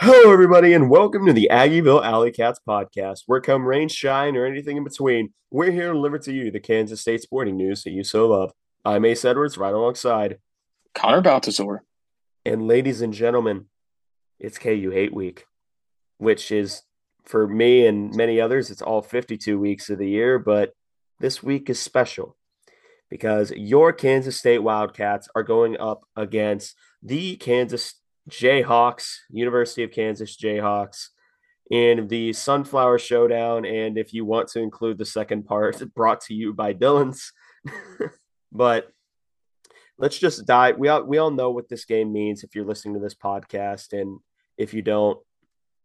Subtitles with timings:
[0.00, 3.24] Hello, everybody, and welcome to the Aggieville Alley Cats podcast.
[3.26, 6.60] Where come rain, shine, or anything in between, we're here to deliver to you the
[6.60, 8.52] Kansas State sporting news that you so love.
[8.84, 10.38] I'm Ace Edwards, right alongside
[10.94, 11.82] Connor Baltazar.
[12.46, 13.64] And ladies and gentlemen,
[14.38, 15.46] it's KU Hate Week,
[16.18, 16.82] which is
[17.24, 20.74] for me and many others, it's all 52 weeks of the year, but
[21.18, 22.36] this week is special
[23.10, 27.94] because your Kansas State Wildcats are going up against the Kansas
[28.28, 31.08] Jayhawks, University of Kansas Jayhawks,
[31.70, 33.64] in the Sunflower Showdown.
[33.64, 37.32] And if you want to include the second part, brought to you by Dillons.
[38.52, 38.90] but
[39.98, 40.78] let's just dive.
[40.78, 43.98] We all, we all know what this game means if you're listening to this podcast.
[43.98, 44.20] And
[44.56, 45.18] if you don't,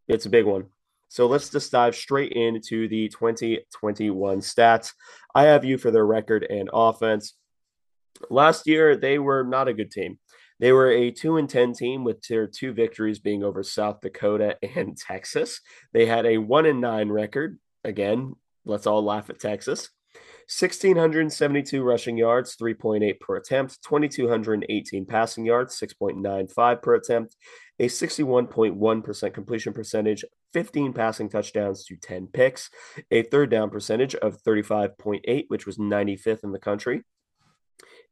[0.08, 0.66] it's a big one.
[1.08, 4.92] So let's just dive straight into the 2021 stats.
[5.34, 7.34] I have you for their record and offense.
[8.30, 10.18] Last year, they were not a good team.
[10.64, 14.56] They were a 2 and 10 team with their two victories being over South Dakota
[14.74, 15.60] and Texas.
[15.92, 17.58] They had a 1 and 9 record.
[17.84, 18.32] Again,
[18.64, 19.90] let's all laugh at Texas.
[20.48, 27.36] 1,672 rushing yards, 3.8 per attempt, 2,218 passing yards, 6.95 per attempt,
[27.78, 32.70] a 61.1% completion percentage, 15 passing touchdowns to 10 picks,
[33.10, 37.02] a third down percentage of 35.8, which was 95th in the country,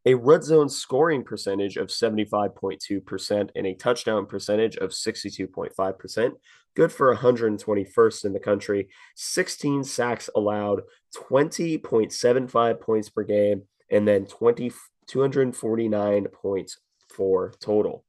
[0.05, 6.33] a red zone scoring percentage of 75.2% and a touchdown percentage of 62.5%.
[6.75, 8.89] Good for 121st in the country.
[9.15, 10.83] 16 sacks allowed,
[11.17, 14.73] 20.75 points per game, and then 20,
[15.07, 16.79] 249 points
[17.15, 18.05] for total.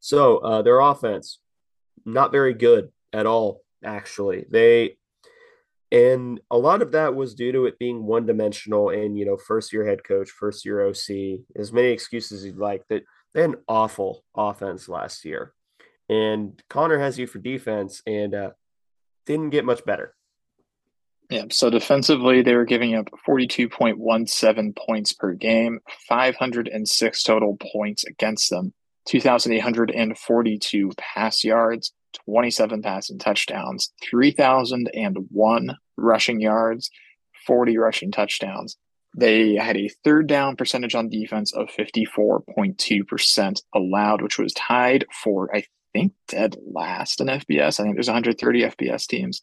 [0.00, 1.38] So uh, their offense,
[2.04, 4.46] not very good at all, actually.
[4.50, 4.96] They
[5.94, 9.36] and a lot of that was due to it being one dimensional and, you know,
[9.36, 13.42] first year head coach, first year OC, as many excuses as you'd like, that they
[13.42, 15.52] had an awful offense last year.
[16.08, 18.50] And Connor has you for defense and uh,
[19.24, 20.16] didn't get much better.
[21.30, 21.44] Yeah.
[21.52, 25.78] So defensively, they were giving up 42.17 points per game,
[26.08, 28.74] 506 total points against them,
[29.06, 31.92] 2,842 pass yards,
[32.24, 36.90] 27 passing touchdowns, 3,001 rushing yards,
[37.46, 38.76] 40 rushing touchdowns.
[39.16, 45.54] They had a third down percentage on defense of 54.2% allowed, which was tied for,
[45.54, 47.78] I think, dead last in FBS.
[47.78, 49.40] I think there's 130 FBS teams.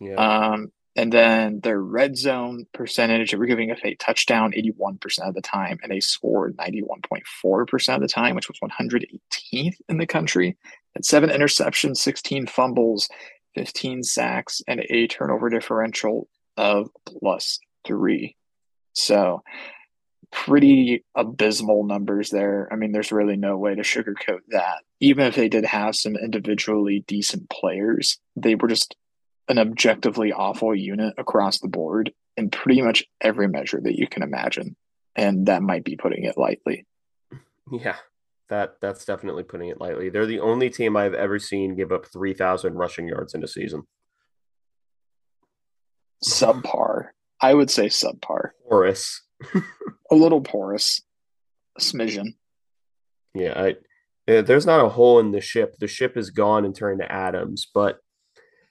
[0.00, 0.14] Yeah.
[0.14, 5.34] Um, and then their red zone percentage, they were giving up a touchdown 81% of
[5.34, 10.56] the time, and they scored 91.4% of the time, which was 118th in the country.
[10.94, 13.08] And seven interceptions, 16 fumbles,
[13.54, 18.36] 15 sacks, and a turnover differential of plus three.
[18.92, 19.42] So,
[20.30, 22.68] pretty abysmal numbers there.
[22.72, 24.78] I mean, there's really no way to sugarcoat that.
[25.00, 28.94] Even if they did have some individually decent players, they were just
[29.48, 34.22] an objectively awful unit across the board in pretty much every measure that you can
[34.22, 34.76] imagine.
[35.16, 36.86] And that might be putting it lightly.
[37.70, 37.96] Yeah,
[38.50, 40.10] that that's definitely putting it lightly.
[40.10, 43.84] They're the only team I've ever seen give up 3,000 rushing yards in a season.
[46.24, 47.08] Subpar.
[47.40, 48.50] I would say subpar.
[48.68, 49.22] Porous.
[50.10, 51.00] a little porous.
[51.78, 52.34] A smidgen.
[53.34, 53.76] Yeah, I
[54.26, 55.76] there's not a hole in the ship.
[55.78, 57.98] The ship is gone and turned to atoms, but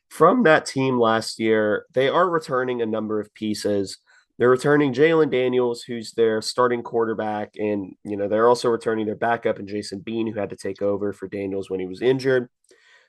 [0.10, 3.98] from that team last year, they are returning a number of pieces.
[4.40, 9.18] They're returning Jalon Daniels, who's their starting quarterback, and you know they're also returning their
[9.18, 12.48] backup and Jason Bean, who had to take over for Daniels when he was injured.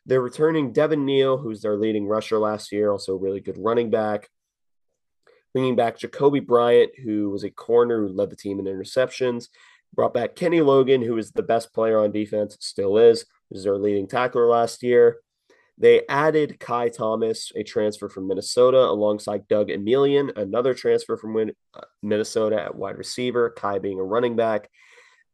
[0.04, 3.90] They're returning Devin Neal, who's their leading rusher last year, also a really good running
[3.90, 4.28] back.
[5.52, 9.48] Bringing back Jacoby Bryant, who was a corner who led the team in interceptions.
[9.94, 13.24] Brought back Kenny Logan, who is the best player on defense, still is.
[13.50, 15.18] Who's their leading tackler last year.
[15.80, 21.80] They added Ky Thomas, a transfer from Minnesota, alongside Doug Emilien, another transfer from uh,
[22.02, 24.68] Minnesota at wide receiver, Ky being a running back.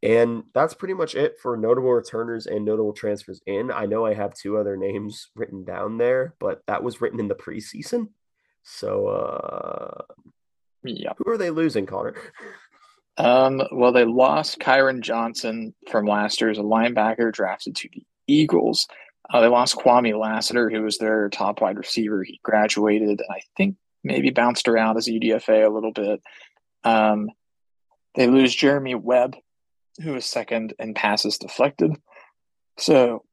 [0.04, 3.72] And that's pretty much it for notable returners and notable transfers in.
[3.72, 7.26] I know I have two other names written down there, but that was written in
[7.26, 8.10] the preseason.
[8.62, 10.02] So, uh,
[10.84, 11.12] yeah.
[11.18, 12.14] Who are they losing, Connor?
[13.16, 18.04] Um, well, they lost Kyron Johnson from last year as a linebacker drafted to the
[18.28, 18.86] Eagles.
[19.28, 22.22] Uh, they lost Kwamie Lassiter, who was their top wide receiver.
[22.22, 26.22] He graduated, and I think maybe bounced around as a UDFA a little bit.
[26.84, 27.30] Um,
[28.14, 29.36] they lose Jeremy Webb,
[30.02, 31.92] who was second in passes deflected.
[32.78, 33.24] So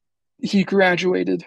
[0.42, 1.45] he graduated.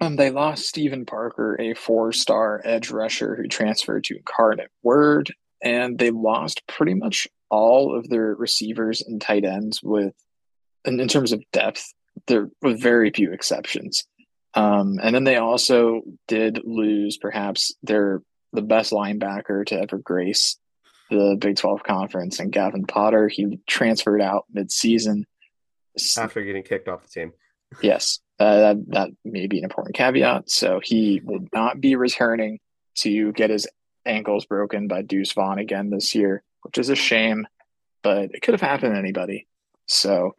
[0.00, 5.32] Um, they lost Stephen Parker, a four star edge rusher who transferred to Incarnate Word.
[5.62, 10.14] And they lost pretty much all of their receivers and tight ends with,
[10.86, 11.92] in, in terms of depth,
[12.26, 14.06] there with very few exceptions.
[14.54, 18.22] Um, and then they also did lose perhaps their
[18.52, 20.56] the best linebacker to ever grace
[21.08, 23.28] the Big 12 conference and Gavin Potter.
[23.28, 25.26] He transferred out mid-season
[26.16, 27.32] after getting kicked off the team.
[27.82, 30.50] yes, uh, that that may be an important caveat.
[30.50, 32.60] So he will not be returning
[32.96, 33.66] to get his
[34.06, 37.46] ankles broken by Deuce Vaughn again this year, which is a shame,
[38.02, 39.46] but it could have happened to anybody.
[39.86, 40.34] So,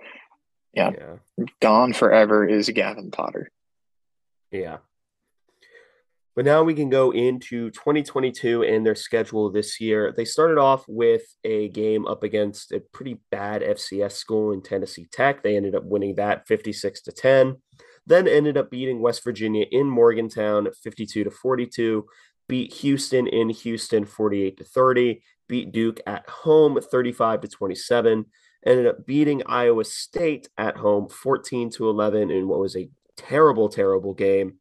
[0.74, 1.46] yeah, yeah.
[1.62, 3.50] gone forever is Gavin Potter.
[4.52, 4.78] Yeah.
[6.34, 10.14] But now we can go into 2022 and their schedule this year.
[10.16, 15.08] They started off with a game up against a pretty bad FCS school in Tennessee
[15.12, 15.44] Tech.
[15.44, 17.58] They ended up winning that 56 to 10.
[18.08, 22.06] Then ended up beating West Virginia in Morgantown 52 to 42,
[22.48, 28.26] beat Houston in Houston 48 to 30, beat Duke at home 35 to 27,
[28.66, 33.70] ended up beating Iowa State at home 14 to 11 in what was a terrible
[33.70, 34.56] terrible game.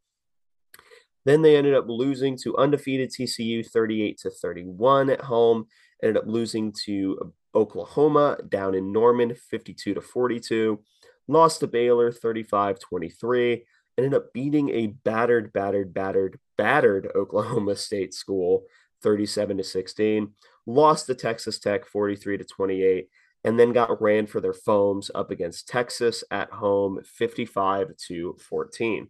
[1.24, 5.66] Then they ended up losing to undefeated TCU 38 to 31 at home,
[6.02, 10.80] ended up losing to Oklahoma down in Norman 52 to 42,
[11.28, 13.64] lost to Baylor 35 23,
[13.98, 18.64] ended up beating a battered, battered, battered, battered Oklahoma State school
[19.02, 20.32] 37 to 16,
[20.66, 23.08] lost to Texas Tech 43 to 28,
[23.44, 29.08] and then got ran for their foams up against Texas at home 55 to 14.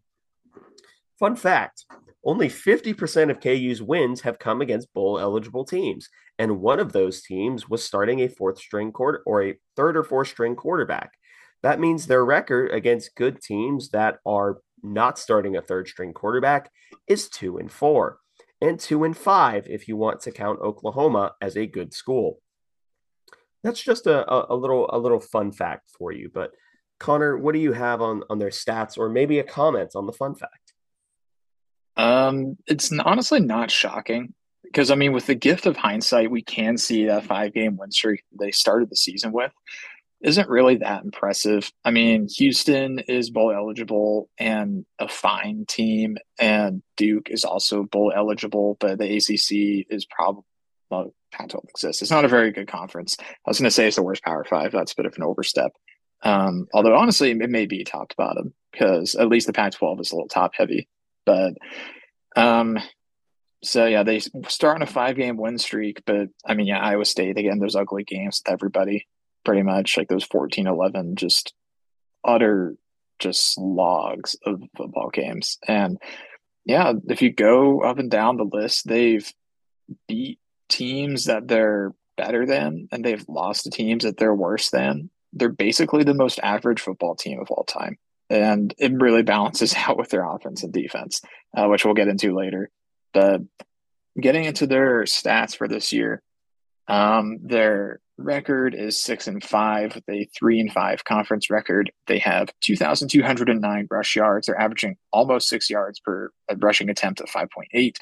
[1.18, 1.84] Fun fact
[2.24, 6.08] only 50% of KU's wins have come against bowl eligible teams.
[6.38, 10.04] And one of those teams was starting a fourth string quarter or a third or
[10.04, 11.12] fourth string quarterback.
[11.62, 16.70] That means their record against good teams that are not starting a third string quarterback
[17.06, 18.18] is two and four,
[18.60, 22.40] and two and five if you want to count Oklahoma as a good school.
[23.62, 26.30] That's just a, a, little a little fun fact for you.
[26.32, 26.52] But
[26.98, 30.12] Connor, what do you have on on their stats, or maybe a comment on the
[30.12, 30.72] fun fact?
[31.96, 36.78] Um, it's honestly not shocking because I mean, with the gift of hindsight, we can
[36.78, 39.52] see that five game win streak they started the season with
[40.20, 41.72] isn't really that impressive.
[41.84, 48.12] I mean, Houston is bowl eligible and a fine team, and Duke is also bowl
[48.14, 50.44] eligible, but the ACC is probably
[51.32, 52.02] well, Pac-12 exists.
[52.02, 53.16] It's not a very good conference.
[53.20, 54.72] I was going to say it's the worst Power Five.
[54.72, 55.72] That's a bit of an overstep.
[56.22, 60.12] Um, although honestly, it may be top to bottom because at least the Pac-12 is
[60.12, 60.88] a little top heavy.
[61.24, 61.54] But
[62.36, 62.78] um,
[63.62, 67.04] so yeah, they start on a five game win streak, but I mean, yeah, Iowa
[67.04, 69.06] State again, those ugly games with everybody
[69.44, 71.54] pretty much like those 14 11, just
[72.24, 72.76] utter
[73.18, 75.58] just logs of football games.
[75.66, 75.98] And
[76.64, 79.30] yeah, if you go up and down the list, they've
[80.08, 80.38] beat
[80.70, 85.10] teams that they're better than and they've lost to teams that they're worse than.
[85.32, 87.98] They're basically the most average football team of all time
[88.30, 91.20] and it really balances out with their offense and defense,
[91.56, 92.70] uh, which we'll get into later.
[93.12, 93.42] But
[94.18, 96.22] getting into their stats for this year,
[96.86, 101.90] um, their record is six and five with a three and five conference record.
[102.06, 104.46] They have 2,209 rush yards.
[104.46, 107.96] They're averaging almost six yards per rushing attempt at 5.8.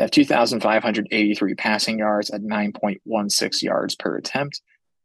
[0.00, 4.62] They have 2,583 passing yards at 9.16 yards per attempt,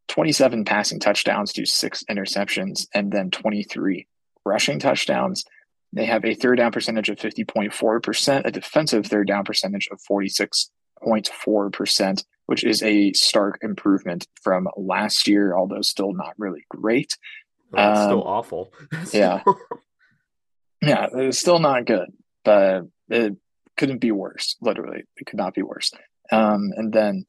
[0.08, 4.06] 27 passing touchdowns to six interceptions, and then 23
[4.46, 5.44] rushing touchdowns.
[5.92, 12.24] They have a third down percentage of 50.4%, a defensive third down percentage of 46.4%,
[12.46, 17.18] which is a stark improvement from last year, although still not really great.
[17.70, 18.72] Well, um, still awful.
[19.12, 19.42] yeah.
[20.80, 23.36] Yeah, it's still not good, but it
[23.76, 24.56] couldn't be worse.
[24.60, 25.92] Literally, it could not be worse.
[26.32, 27.26] Um, and then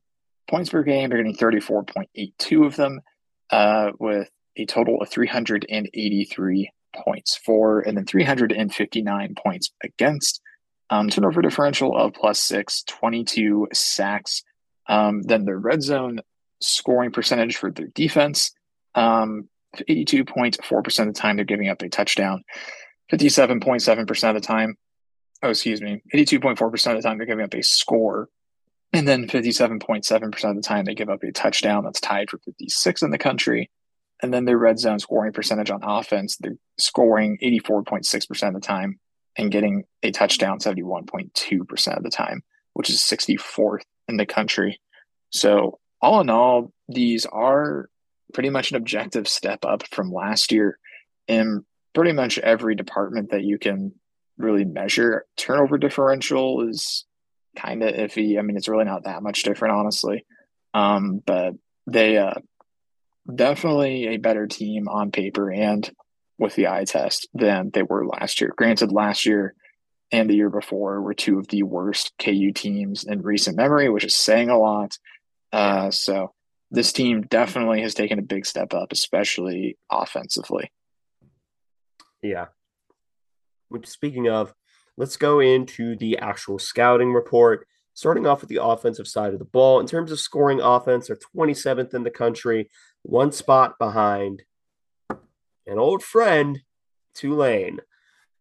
[0.49, 3.01] points per game, they're getting 34.82 of them
[3.49, 10.41] uh, with a total of 383 points for, and then 359 points against.
[10.89, 14.43] Um, turnover differential of plus six, 22 sacks.
[14.87, 16.21] Um, then the red zone
[16.61, 18.51] scoring percentage for their defense,
[18.95, 22.43] um, 82.4% of the time they're giving up a touchdown,
[23.11, 24.77] 57.7% of the time,
[25.43, 28.29] oh, excuse me, 82.4% of the time they're giving up a score.
[28.93, 33.01] And then 57.7% of the time they give up a touchdown that's tied for 56
[33.01, 33.69] in the country.
[34.23, 38.99] And then their red zone scoring percentage on offense, they're scoring 84.6% of the time
[39.37, 42.41] and getting a touchdown 71.2% of the time,
[42.73, 44.79] which is 64th in the country.
[45.29, 47.89] So, all in all, these are
[48.33, 50.79] pretty much an objective step up from last year
[51.27, 53.93] in pretty much every department that you can
[54.37, 55.25] really measure.
[55.35, 57.05] Turnover differential is
[57.55, 58.37] kind of iffy.
[58.37, 60.25] I mean, it's really not that much different, honestly.
[60.73, 61.53] Um, but
[61.87, 62.35] they uh,
[63.33, 65.89] definitely a better team on paper and
[66.37, 68.53] with the eye test than they were last year.
[68.55, 69.55] Granted, last year
[70.11, 74.05] and the year before were two of the worst KU teams in recent memory, which
[74.05, 74.97] is saying a lot.
[75.51, 76.33] Uh, so
[76.71, 80.71] this team definitely has taken a big step up, especially offensively.
[82.21, 82.47] Yeah.
[83.69, 84.53] Which, speaking of,
[84.97, 87.67] let's go into the actual scouting report.
[87.93, 91.17] Starting off with the offensive side of the ball, in terms of scoring offense, they're
[91.35, 92.69] 27th in the country,
[93.01, 94.43] one spot behind
[95.09, 96.61] an old friend,
[97.15, 97.79] Tulane.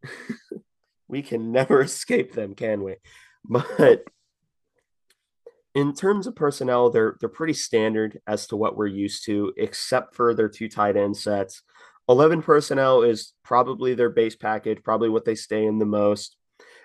[1.08, 2.96] we can never escape them, can we?
[3.44, 4.04] But
[5.74, 10.14] in terms of personnel, they're they're pretty standard as to what we're used to, except
[10.14, 11.62] for their two tight end sets.
[12.08, 16.36] 11 personnel is probably their base package, probably what they stay in the most.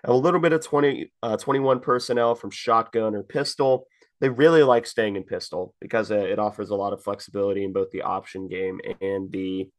[0.03, 3.85] a little bit of 20, uh, 21 personnel from shotgun or pistol.
[4.19, 7.91] They really like staying in pistol because it offers a lot of flexibility in both
[7.91, 9.69] the option game and the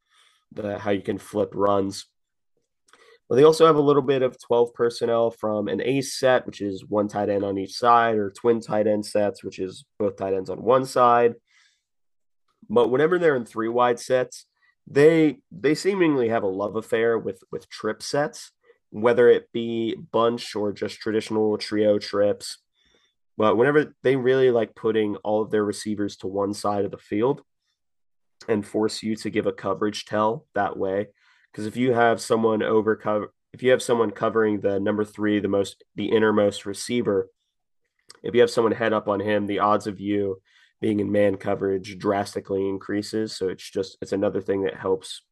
[0.53, 2.07] the how you can flip runs.
[3.29, 6.61] But they also have a little bit of 12 personnel from an ace set, which
[6.61, 10.17] is one tight end on each side, or twin tight end sets, which is both
[10.17, 11.35] tight ends on one side.
[12.69, 14.47] But whenever they're in three wide sets,
[14.87, 18.51] they they seemingly have a love affair with with trip sets,
[18.91, 22.59] whether it be bunch or just traditional trio trips.
[23.39, 26.99] But whenever they really like putting all of their receivers to one side of the
[26.99, 27.43] field,
[28.49, 31.09] and force you to give a coverage tell that way.
[31.51, 35.41] Because if you have someone over cover, if you have someone covering the number three,
[35.41, 37.29] the most, the innermost receiver,
[38.23, 40.41] if you have someone head up on him, the odds of you
[40.83, 43.35] being in man coverage drastically increases.
[43.35, 45.23] So it's just, it's another thing that helps.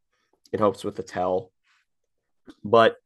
[0.53, 1.53] It helps with the tell.
[2.65, 2.97] But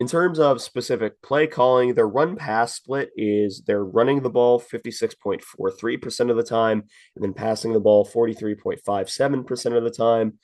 [0.00, 4.60] in terms of specific play calling, their run pass split is they're running the ball
[4.60, 10.38] 56.43% of the time and then passing the ball 43.57% of the time.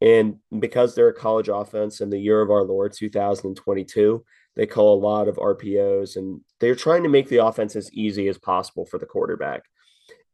[0.00, 4.24] And because they're a college offense in the year of our Lord 2022,
[4.54, 8.28] they call a lot of RPOs and they're trying to make the offense as easy
[8.28, 9.62] as possible for the quarterback.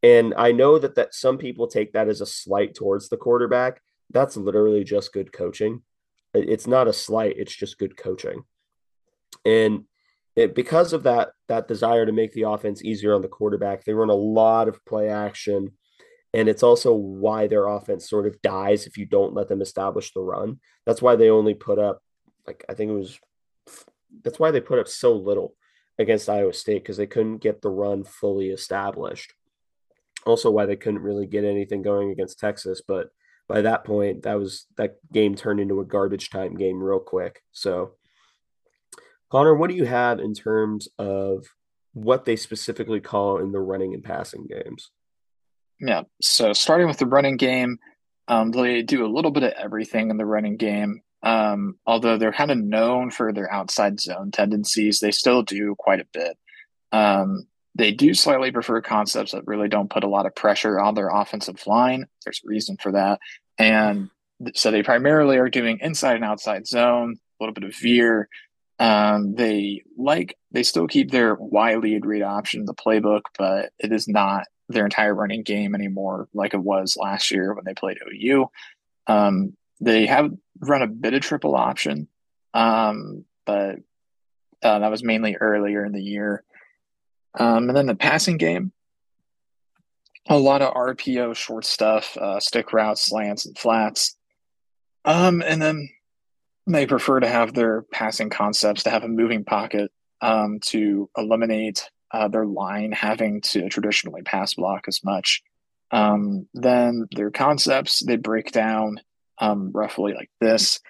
[0.03, 3.81] And I know that that some people take that as a slight towards the quarterback.
[4.11, 5.83] That's literally just good coaching.
[6.35, 8.45] It's not a slight, it's just good coaching.
[9.45, 9.85] And
[10.35, 13.93] it, because of that that desire to make the offense easier on the quarterback, they
[13.93, 15.73] run a lot of play action.
[16.35, 20.13] And it's also why their offense sort of dies if you don't let them establish
[20.15, 20.61] the run.
[20.87, 22.03] That's why they only put up,
[22.47, 23.19] like, I think it was,
[24.25, 25.55] that's why they put up so little
[25.99, 29.35] against Iowa State because they couldn't get the run fully established.
[30.27, 32.81] Also, why they couldn't really get anything going against Texas.
[32.87, 33.11] But
[33.49, 37.43] by that point, that was that game turned into a garbage time game real quick.
[37.53, 37.93] So,
[39.31, 41.47] Connor, what do you have in terms of
[41.93, 44.91] what they specifically call in the running and passing games?
[45.81, 46.03] Yeah.
[46.21, 47.79] So starting with the running game,
[48.29, 51.03] um, they do a little bit of everything in the running game.
[51.25, 56.01] Um, although they're kind of known for their outside zone tendencies, they still do quite
[56.01, 56.37] a bit.
[56.93, 60.95] Um, they do slightly prefer concepts that really don't put a lot of pressure on
[60.95, 62.07] their offensive line.
[62.25, 63.19] There's a reason for that.
[63.59, 64.11] And
[64.55, 68.29] so they primarily are doing inside and outside zone, a little bit of veer,
[68.79, 73.93] um, they like they still keep their Y lead read option the playbook, but it
[73.93, 77.99] is not their entire running game anymore, like it was last year when they played
[78.13, 78.51] OU.
[79.07, 82.09] Um, they have run a bit of triple option,
[82.55, 83.77] um, but
[84.63, 86.43] uh, that was mainly earlier in the year.
[87.39, 88.73] Um, and then the passing game,
[90.29, 94.17] a lot of RPO short stuff, uh, stick routes, slants, and flats.
[95.05, 95.89] Um, and then
[96.67, 101.91] they prefer to have their passing concepts to have a moving pocket um, to eliminate
[102.13, 105.43] uh, their line having to traditionally pass block as much.
[105.91, 109.01] Um, then their concepts they break down
[109.39, 110.81] um, roughly like this,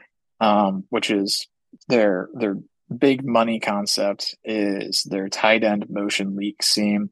[0.40, 1.48] um, which is
[1.88, 2.56] their their
[2.92, 7.10] big money concept is their tight end motion leak seam,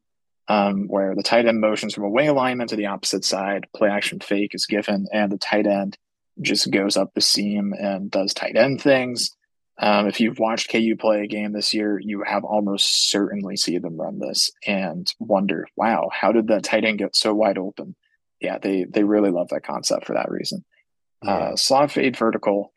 [0.49, 4.21] um, where the tight end motions from away alignment to the opposite side, play action
[4.21, 5.97] fake is given, and the tight end
[6.41, 9.31] just goes up the seam and does tight end things.
[9.79, 13.81] Um, if you've watched KU play a game this year, you have almost certainly seen
[13.81, 17.97] them run this and wonder, wow, how did that tight end get so wide open?
[18.41, 20.65] Yeah, they they really love that concept for that reason.
[21.25, 21.31] Yeah.
[21.31, 22.73] Uh, slot fade vertical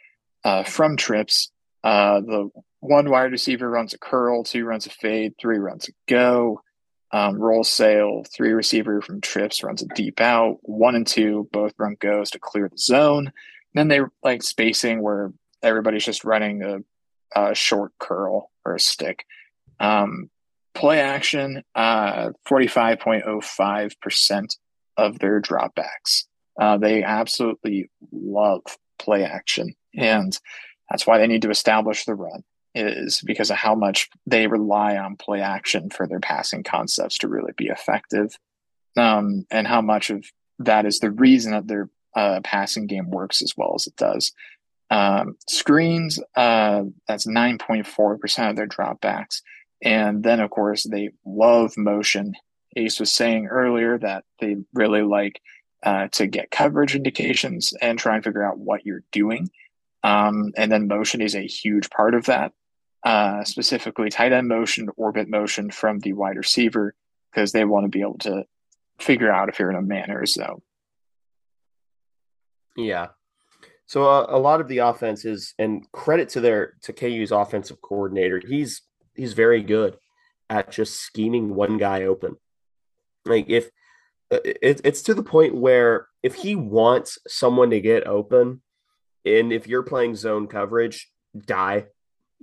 [0.45, 1.51] uh, from trips.
[1.83, 2.49] Uh, the
[2.83, 6.61] one wide receiver runs a curl, two runs a fade, three runs a go.
[7.11, 10.57] Um, roll sail, three receiver from trips runs a deep out.
[10.63, 13.31] One and two both run goes to clear the zone
[13.73, 16.77] then they like spacing where everybody's just running a,
[17.35, 19.25] a short curl or a stick.
[19.79, 20.29] Um,
[20.73, 24.57] play action, uh, 45.05%
[24.97, 26.25] of their dropbacks.
[26.59, 28.61] Uh, they absolutely love
[28.99, 29.73] play action.
[29.95, 30.37] And
[30.89, 32.43] that's why they need to establish the run
[32.75, 37.27] is because of how much they rely on play action for their passing concepts to
[37.27, 38.37] really be effective.
[38.97, 40.25] Um, and how much of
[40.59, 44.31] that is the reason that their uh, passing game works as well as it does.
[44.89, 49.41] Um, screens, uh, that's 9.4% of their dropbacks.
[49.81, 52.35] And then, of course, they love motion.
[52.75, 55.41] Ace was saying earlier that they really like
[55.83, 59.49] uh, to get coverage indications and try and figure out what you're doing.
[60.03, 62.53] Um, and then motion is a huge part of that,
[63.03, 66.95] uh, specifically tight end motion, orbit motion from the wide receiver,
[67.31, 68.45] because they want to be able to
[68.99, 70.61] figure out if you're in a man or a zone.
[72.75, 73.07] Yeah.
[73.85, 78.41] So uh, a lot of the offenses, and credit to their to KU's offensive coordinator,
[78.45, 78.81] he's
[79.15, 79.97] he's very good
[80.49, 82.37] at just scheming one guy open.
[83.25, 83.69] Like if
[84.31, 88.61] uh, it, it's to the point where if he wants someone to get open,
[89.25, 91.11] and if you're playing zone coverage,
[91.45, 91.85] die,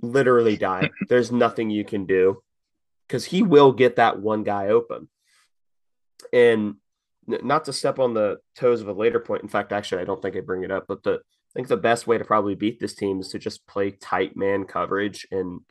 [0.01, 0.89] literally die.
[1.07, 2.41] There's nothing you can do
[3.07, 5.09] because he will get that one guy open.
[6.31, 6.75] And
[7.27, 9.43] not to step on the toes of a later point.
[9.43, 11.77] In fact, actually, I don't think I bring it up, but the I think the
[11.77, 15.61] best way to probably beat this team is to just play tight man coverage and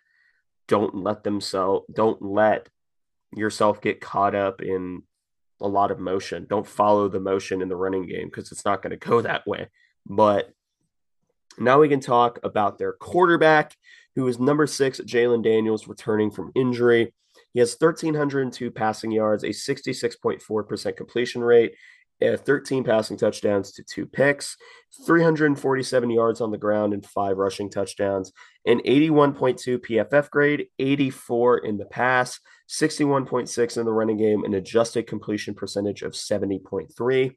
[0.68, 2.68] don't let themselves don't let
[3.34, 5.02] yourself get caught up in
[5.60, 6.46] a lot of motion.
[6.48, 9.46] Don't follow the motion in the running game because it's not going to go that
[9.46, 9.68] way.
[10.06, 10.52] But
[11.60, 13.76] now we can talk about their quarterback,
[14.16, 17.12] who is number six, Jalon Daniels, returning from injury.
[17.52, 21.74] He has 1,302 passing yards, a 66.4% completion rate,
[22.22, 24.56] uh, 13 passing touchdowns to two picks,
[25.06, 28.32] 347 yards on the ground, and five rushing touchdowns,
[28.66, 32.38] an 81.2 PFF grade, 84 in the pass,
[32.68, 37.36] 61.6 in the running game, an adjusted completion percentage of 70.3.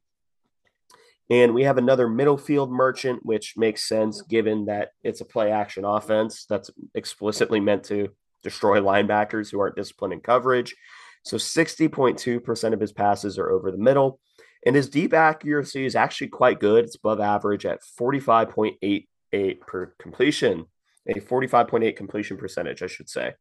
[1.30, 5.52] And we have another middle field merchant, which makes sense given that it's a play
[5.52, 8.10] action offense that's explicitly meant to
[8.44, 10.76] destroy linebackers who aren't disciplined in coverage.
[11.24, 14.20] So 60.2% of his passes are over the middle.
[14.66, 16.86] And his deep accuracy is actually quite good.
[16.86, 20.66] It's above average at 45.88 per completion,
[21.08, 23.34] a 45.8 completion percentage, I should say.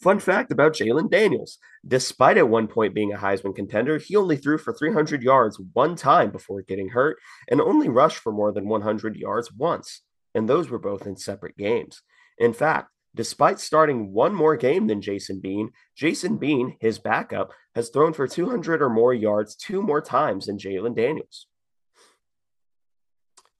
[0.00, 4.36] Fun fact about Jalon Daniels despite at one point being a Heisman contender, he only
[4.36, 7.18] threw for 300 yards one time before getting hurt
[7.50, 10.02] and only rushed for more than 100 yards once.
[10.34, 12.02] And those were both in separate games.
[12.38, 17.88] In fact, Despite starting one more game than Jason Bean, Jason Bean, his backup, has
[17.88, 21.46] thrown for 200 or more yards two more times than Jalon Daniels.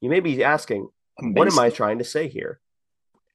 [0.01, 1.35] You may be asking, Amazing.
[1.35, 2.61] what am I trying to say here?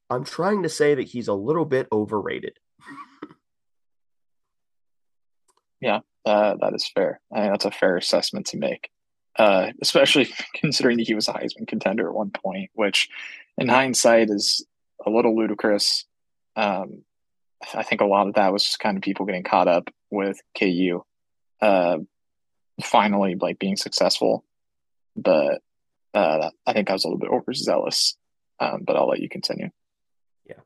[0.10, 2.58] I'm trying to say that he's a little bit overrated.
[5.82, 7.20] yeah, uh, that is fair.
[7.34, 8.90] I think that's a fair assessment to make,
[9.38, 13.10] uh, especially considering that he was a Heisman contender at one point, which
[13.58, 14.66] in hindsight is
[15.06, 16.06] a little ludicrous.
[16.56, 17.04] Um,
[17.74, 20.40] I think a lot of that was just kind of people getting caught up with
[20.58, 21.04] KU
[21.62, 21.98] uh,
[22.82, 24.44] finally like being successful.
[25.16, 25.62] But
[26.14, 28.18] uh, I think I was a little bit overzealous.
[28.60, 29.70] Um, but I'll let you continue.
[30.48, 30.60] Yeah.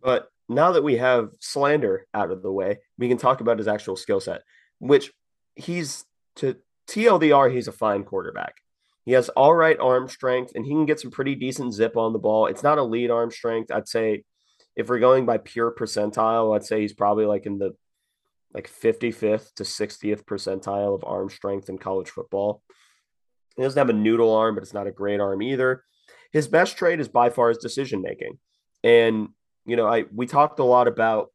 [0.00, 3.68] But now that we have slander out of the way, we can talk about his
[3.68, 4.42] actual skill set,
[4.78, 5.12] which
[5.54, 6.04] he's
[6.36, 6.56] to
[6.88, 8.56] TLDR, he's a fine quarterback.
[9.04, 12.12] He has all right arm strength and he can get some pretty decent zip on
[12.12, 12.46] the ball.
[12.46, 13.70] It's not elite arm strength.
[13.70, 14.24] I'd say
[14.76, 17.72] if we're going by pure percentile, I'd say he's probably like in the
[18.52, 22.62] like 55th to 60th percentile of arm strength in college football.
[23.56, 25.84] He doesn't have a noodle arm, but it's not a great arm either.
[26.32, 28.38] His best trait is by far his decision making.
[28.82, 29.28] And,
[29.66, 31.30] you know, I we talked a lot about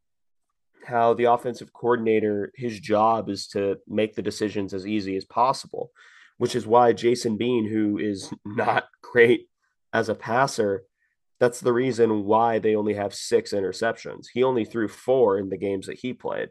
[0.85, 5.91] how the offensive coordinator, his job is to make the decisions as easy as possible
[6.37, 9.49] which is why Jason Bean, who is not great
[9.93, 10.83] as a passer,
[11.39, 14.27] that's the reason why they only have six interceptions.
[14.33, 16.49] He only threw four in the games that he played.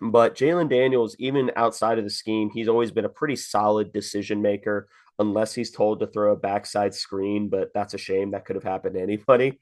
[0.00, 4.42] But Jalon Daniels, even outside of the scheme, he's always been a pretty solid decision
[4.42, 7.48] maker, unless he's told to throw a backside screen.
[7.48, 8.32] But that's a shame.
[8.32, 9.60] That could have happened to anybody.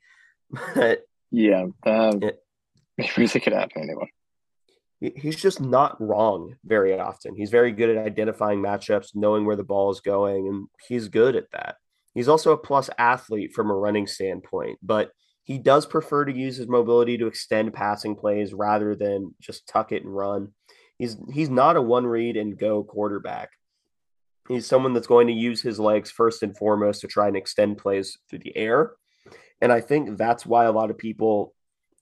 [0.74, 2.42] But yeah, um, it,
[2.98, 4.08] maybe it could happen to anyone
[5.00, 7.34] he's just not wrong very often.
[7.34, 11.36] He's very good at identifying matchups, knowing where the ball is going, and he's good
[11.36, 11.76] at that.
[12.14, 15.12] He's also a plus athlete from a running standpoint, but
[15.44, 19.90] he does prefer to use his mobility to extend passing plays rather than just tuck
[19.92, 20.48] it and run.
[20.98, 23.50] He's he's not a one read and go quarterback.
[24.48, 27.78] He's someone that's going to use his legs first and foremost to try and extend
[27.78, 28.92] plays through the air.
[29.60, 31.54] And I think that's why a lot of people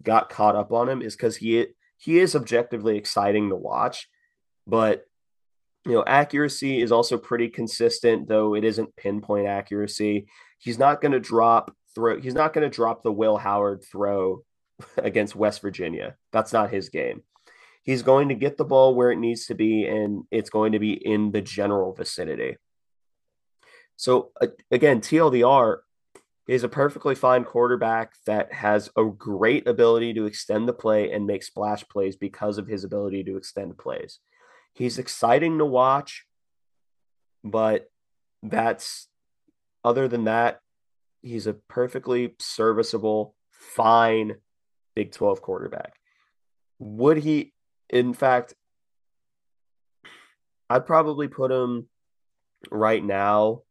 [0.03, 1.66] got caught up on him is because he
[1.97, 4.09] he is objectively exciting to watch,
[4.66, 5.05] but
[5.85, 10.27] you know, accuracy is also pretty consistent, though it isn't pinpoint accuracy.
[10.59, 12.21] He's not going to drop throw.
[12.21, 14.42] He's not going to drop the Will Howard throw
[14.97, 16.16] against West Virginia.
[16.31, 17.23] That's not his game.
[17.83, 20.79] He's going to get the ball where it needs to be, and it's going to
[20.79, 22.57] be in the general vicinity.
[23.97, 24.31] So
[24.71, 25.79] again, TLDR
[26.49, 31.27] is a perfectly fine quarterback that has a great ability to extend the play and
[31.27, 34.19] make splash plays because of his ability to extend plays.
[34.73, 36.25] He's exciting to watch,
[37.45, 37.91] but
[38.43, 39.09] that's
[39.85, 40.61] other than that,
[41.21, 44.37] he's a perfectly serviceable, fine
[44.97, 45.93] Big 12 quarterback.
[46.81, 47.53] Would he,
[47.89, 48.55] in fact,
[50.69, 51.89] I'd probably put him
[52.71, 53.63] right now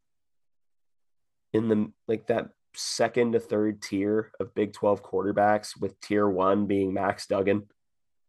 [1.52, 6.66] in the like that second to third tier of Big 12 quarterbacks with tier 1
[6.68, 7.63] being Max Duggan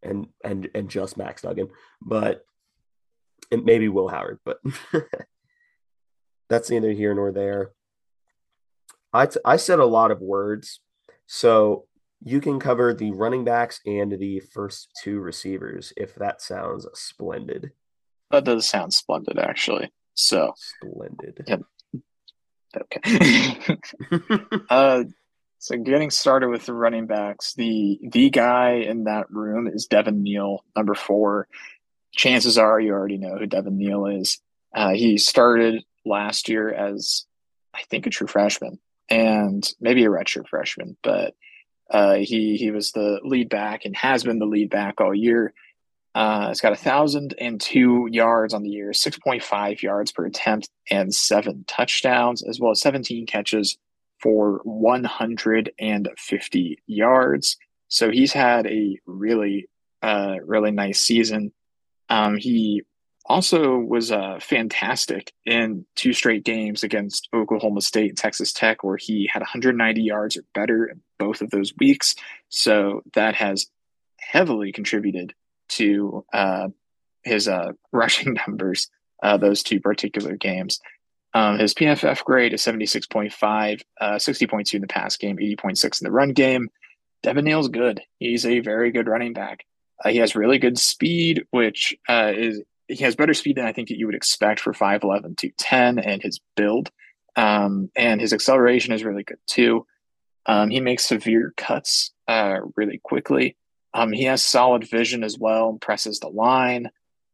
[0.02, 1.68] and and and just Max Duggan,
[2.00, 2.44] but
[3.50, 4.58] and maybe Will Howard, but
[6.48, 7.72] that's neither here nor there.
[9.12, 10.80] I, t- I said a lot of words,
[11.26, 11.86] so
[12.22, 17.72] you can cover the running backs and the first two receivers if that sounds splendid.
[18.30, 19.90] That does sound splendid, actually.
[20.14, 21.44] So splendid.
[21.46, 21.62] Yep.
[22.82, 23.78] Okay.
[24.70, 25.04] uh,
[25.58, 30.22] so getting started with the running backs, the the guy in that room is Devin
[30.22, 31.48] Neal, number four.
[32.12, 34.38] Chances are you already know who Devin Neal is.
[34.74, 37.26] Uh, he started last year as,
[37.74, 41.34] I think, a true freshman and maybe a redshirt freshman, but
[41.90, 45.54] uh, he he was the lead back and has been the lead back all year.
[46.14, 50.12] Uh, it's got a thousand and two yards on the year, six point five yards
[50.12, 53.76] per attempt, and seven touchdowns, as well as seventeen catches
[54.20, 57.56] for one hundred and fifty yards.
[57.88, 59.68] So he's had a really,
[60.02, 61.52] uh, really nice season.
[62.08, 62.82] Um, he
[63.28, 68.96] also was uh, fantastic in two straight games against Oklahoma State and Texas Tech, where
[68.96, 72.14] he had 190 yards or better in both of those weeks.
[72.48, 73.66] So that has
[74.18, 75.34] heavily contributed
[75.68, 76.68] to uh,
[77.22, 78.90] his uh, rushing numbers,
[79.22, 80.80] uh, those two particular games.
[81.34, 86.10] Um, his PFF grade is 76.5, uh, 60.2 in the pass game, 80.6 in the
[86.10, 86.68] run game.
[87.22, 88.00] Devin Neal's good.
[88.18, 89.64] He's a very good running back.
[90.02, 93.72] Uh, he has really good speed, which uh, is he has better speed than I
[93.72, 96.90] think that you would expect for 5'11 to 10 and his build.
[97.36, 99.86] Um, and his acceleration is really good too.
[100.46, 103.56] Um, he makes severe cuts uh, really quickly.
[103.94, 106.90] Um, he has solid vision as well and presses the line.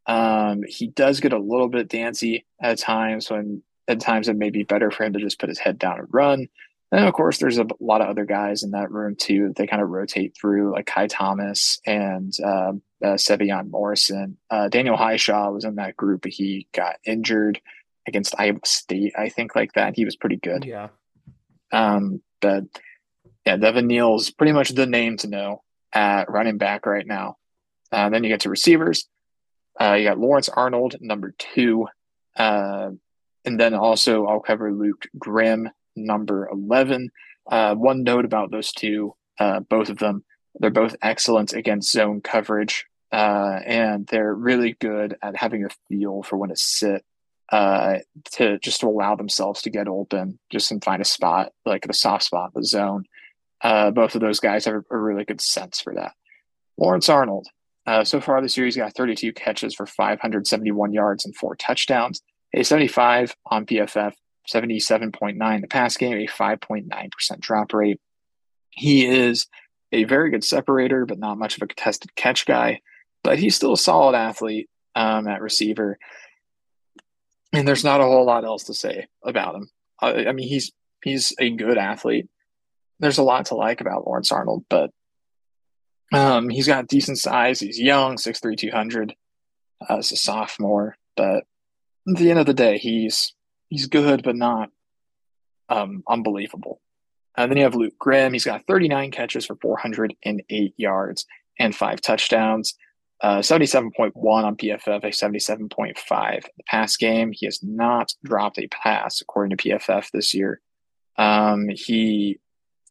[0.07, 4.51] Um, he does get a little bit dancy at times when at times it may
[4.51, 6.49] be better for him to just put his head down and run.
[6.93, 9.53] And of course, there's a lot of other guys in that room too.
[9.57, 14.37] They kind of rotate through, like Ky Thomas and uh, uh, Sevion Morrison.
[14.49, 17.61] Uh, Daniel Hishaw was in that group, but he got injured
[18.07, 19.97] against Iowa State, I think, like that.
[19.97, 20.65] He was pretty good.
[20.65, 20.89] Yeah.
[21.73, 22.65] Um, but
[23.45, 25.63] yeah, Devin Neal's pretty much the name to know
[25.95, 27.37] at running back right now.
[27.93, 29.09] Uh, then you get to receivers.
[29.81, 31.87] Uh, you got Lawrence Arnold, number two.
[32.37, 32.91] Uh,
[33.45, 37.11] and then also I'll cover Luke Grimm, number 11.
[37.51, 40.25] Uh, one note about those two, uh, both of them,
[40.59, 46.23] they're both excellent against zone coverage, uh, and they're really good at having a feel
[46.23, 47.05] for when to sit
[47.51, 51.93] to just to allow themselves to get open, just and find a spot like the
[51.93, 53.05] soft spot, the zone.
[53.65, 56.13] Uh, both of those guys have a, really good sense for that.
[56.77, 57.49] Lawrence Arnold,
[57.87, 62.21] uh, so far this year, he's got 32 catches for 571 yards and four touchdowns,
[62.55, 64.13] a 75 on PFF,
[64.53, 67.99] 77.9 the pass game, a 5.9% drop rate.
[68.69, 69.47] He is
[69.93, 72.81] a very good separator, but not much of a contested catch guy.
[73.23, 75.99] But he's still a solid athlete um, at receiver.
[77.55, 79.71] And there's not a whole lot else to say about him.
[80.03, 80.73] I, I mean, he's
[81.03, 82.29] he's a good athlete.
[83.01, 84.91] There's a lot to like about Lawrence Arnold, but
[86.13, 87.61] um, he's got decent size.
[87.61, 89.15] He's young, 6'3", 200
[89.89, 90.97] uh, as a sophomore.
[91.17, 91.45] But
[92.09, 93.35] at the end of the day, he's
[93.69, 94.71] he's good, but not
[95.69, 96.81] um, unbelievable.
[97.37, 98.33] And then you have Luke Grimm.
[98.33, 101.27] He's got 39 catches for 408 yards
[101.59, 102.75] and five touchdowns.
[103.21, 107.33] Uh, 77.1 on PFF, a 77.5 the pass game.
[107.33, 110.61] He has not dropped a pass according to PFF this year.
[111.17, 112.39] Um, he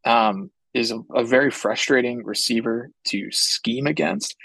[0.05, 4.35] um, is a, a, very frustrating receiver to scheme against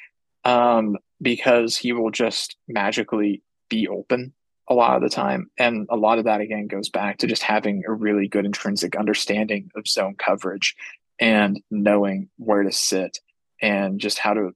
[0.44, 4.32] um, because he will just magically be open
[4.68, 5.50] a lot of the time.
[5.58, 8.96] And a lot of that, again, goes back to just having a really good intrinsic
[8.96, 10.76] understanding of zone coverage
[11.18, 13.18] and knowing where to sit
[13.60, 14.54] and just how to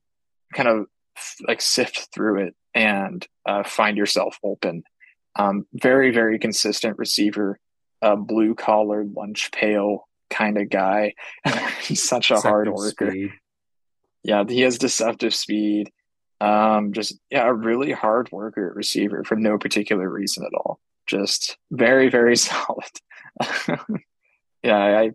[0.55, 0.87] kind of
[1.47, 4.85] like sift through it and uh, find yourself open.
[5.35, 7.59] Um, very, very consistent receiver,
[8.03, 11.15] blue collar, lunch pail kind of guy.
[11.83, 13.11] He's such a hard worker.
[13.11, 13.33] Speed.
[14.25, 15.91] Yeah, he has deceptive speed.
[16.41, 20.81] Um, just yeah, a really hard worker receiver for no particular reason at all.
[21.07, 22.91] Just very, very solid.
[24.63, 25.11] yeah, I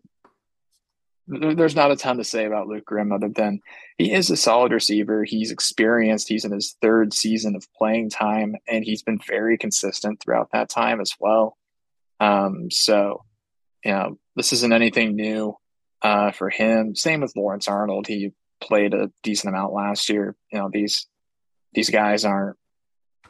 [1.28, 3.60] there's not a ton to say about Luke Grimm other than
[3.98, 5.26] he is a solid receiver.
[5.26, 6.30] He's experienced.
[6.30, 10.70] He's in his third season of playing time, and he's been very consistent throughout that
[10.70, 11.58] time as well.
[12.22, 13.26] Um, so,
[13.84, 15.58] you know, this isn't anything new
[16.02, 16.96] uh, for him.
[16.96, 18.08] Same with Lawrence Arnold.
[18.08, 20.36] He played a decent amount last year.
[20.52, 21.08] You know, these
[21.74, 22.56] these guys aren't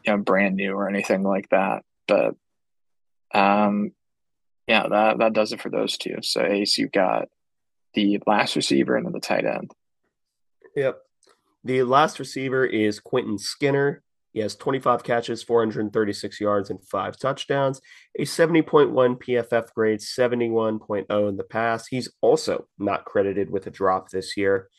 [0.05, 1.83] you know brand new or anything like that.
[2.07, 2.35] But
[3.33, 3.93] um,
[4.67, 6.17] yeah, that that does it for those two.
[6.21, 7.29] So Ace, you've got
[7.93, 9.71] the last receiver and then the tight end.
[10.75, 10.99] Yep.
[11.63, 14.03] The last receiver is Quentin Skinner.
[14.33, 17.81] He has 25 catches, 436 yards, and five touchdowns,
[18.17, 21.87] a 70.1 PFF grade, 71.0 in the past.
[21.89, 24.69] He's also not credited with a drop this year.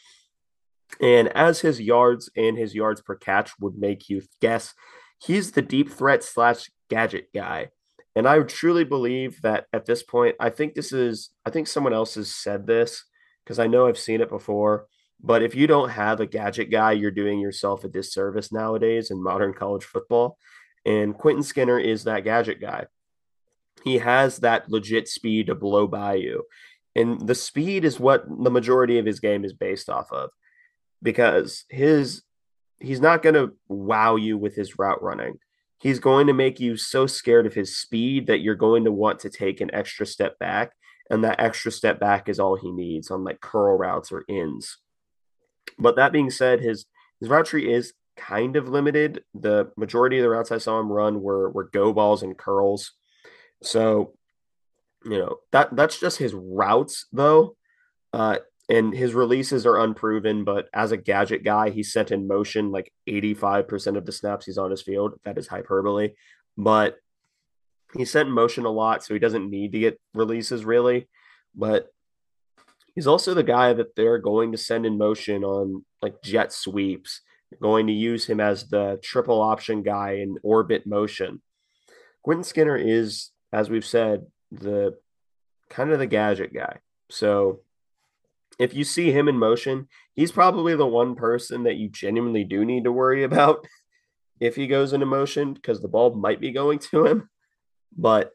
[1.01, 4.75] And as his yards and his yards per catch would make you guess,
[5.21, 7.71] he's the deep threat slash gadget guy.
[8.17, 11.93] And I truly believe that at this point, I think this is, I think someone
[11.93, 13.05] else has said this
[13.45, 14.87] because I know I've seen it before.
[15.20, 19.22] But if you don't have a gadget guy, you're doing yourself a disservice nowadays in
[19.22, 20.38] modern college football.
[20.87, 22.87] And Quentin Skinner is that gadget guy.
[23.85, 26.44] He has that legit speed to blow by you.
[26.94, 30.31] And the speed is what the majority of his game is based off of
[31.02, 32.22] because his
[32.81, 35.38] he's not going to wow you with his route running
[35.78, 39.20] he's going to make you so scared of his speed that you're going to want
[39.20, 40.72] to take an extra step back.
[41.11, 44.76] And that extra step back is all he needs on like curl routes or ins.
[45.78, 46.87] But that being said, his
[47.20, 49.24] his route tree is kind of limited.
[49.35, 52.92] The majority of the routes I saw him run were were go balls and curls.
[53.62, 54.14] So,
[55.04, 57.57] you know, that that's just his routes though.
[58.12, 62.70] Uh, and his releases are unproven, but as a gadget guy, he's sent in motion
[62.70, 65.14] like 85% of the snaps he's on his field.
[65.24, 66.11] That is hyperbole,
[66.57, 66.96] but
[67.96, 71.09] he's sent in motion a lot, so he doesn't need to get releases really.
[71.54, 71.88] But
[72.99, 77.21] he's also the guy that they're going to send in motion on like jet sweeps,
[77.49, 81.41] they're going to use him as the triple option guy in orbit motion.
[82.25, 84.99] Quentin Skinner is, as we've said, the
[85.71, 86.79] kind of the gadget guy.
[87.09, 87.61] So
[88.59, 92.65] if you see him in motion, he's probably the one person that you genuinely do
[92.65, 93.65] need to worry about
[94.41, 97.31] if he goes into motion because the ball might be going to him.
[97.97, 98.33] But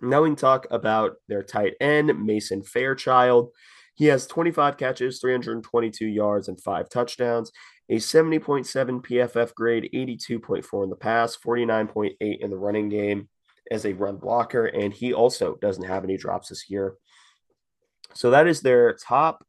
[0.00, 3.50] now we can talk about their tight end, Mason Fairchild.
[3.94, 7.50] He has 25 catches, 322 yards, and five touchdowns,
[7.88, 8.66] a 70.7
[9.02, 13.28] PFF grade, 82.4 in the pass, 49.8 in the running game
[13.70, 14.66] as a run blocker.
[14.66, 16.94] And he also doesn't have any drops this year.
[18.14, 19.44] So that is their top.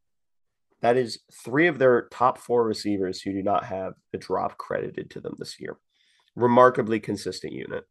[0.82, 5.10] That is three of their top four receivers who do not have a drop credited
[5.12, 5.78] to them this year.
[6.36, 7.84] Remarkably consistent unit.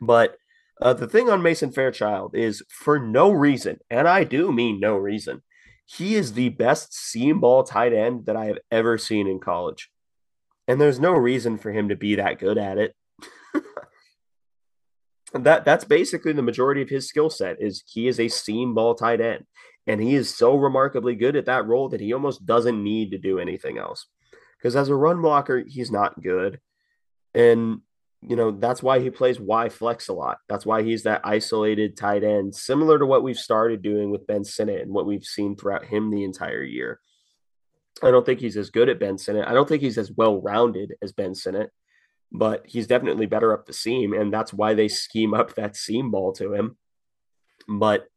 [0.00, 0.38] But
[0.80, 4.96] uh, the thing on Mason Fairchild is for no reason, and I do mean no
[4.96, 5.42] reason,
[5.86, 9.90] he is the best seam ball tight end that I have ever seen in college.
[10.68, 12.94] And there's no reason for him to be that good at it.
[15.32, 18.94] that that's basically the majority of his skill set is he is a seam ball
[18.94, 19.44] tight end
[19.86, 23.18] and he is so remarkably good at that role that he almost doesn't need to
[23.18, 24.06] do anything else
[24.58, 26.60] because as a run blocker he's not good
[27.34, 27.80] and
[28.22, 30.38] you know that's why he plays y flex a lot.
[30.48, 34.44] That's why he's that isolated tight end similar to what we've started doing with ben
[34.44, 37.00] sinnott and what we've seen throughout him the entire year.
[38.02, 39.48] I don't think he's as good at ben sinnott.
[39.48, 41.70] I don't think he's as well rounded as ben sinnott
[42.32, 46.10] but he's definitely better up the seam, and that's why they scheme up that seam
[46.10, 46.76] ball to him.
[47.68, 48.08] But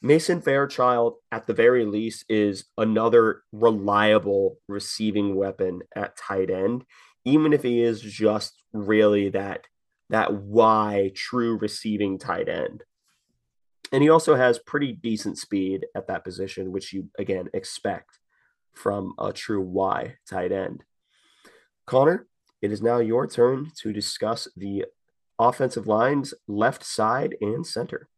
[0.00, 6.84] Mason Fairchild, at the very least, is another reliable receiving weapon at tight end,
[7.24, 9.66] even if he is just really that
[10.10, 12.84] that Y true receiving tight end.
[13.92, 18.18] And he also has pretty decent speed at that position, which you again expect
[18.74, 20.84] from a true Y tight end.
[21.86, 22.26] Connor,
[22.60, 24.84] it is now your turn to discuss the
[25.38, 28.08] offensive lines left side and center.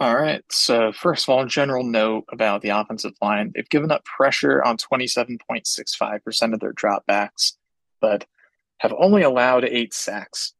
[0.00, 0.44] All right.
[0.50, 4.76] So, first of all, general note about the offensive line they've given up pressure on
[4.76, 7.54] 27.65% of their dropbacks,
[8.00, 8.24] but
[8.78, 10.54] have only allowed eight sacks.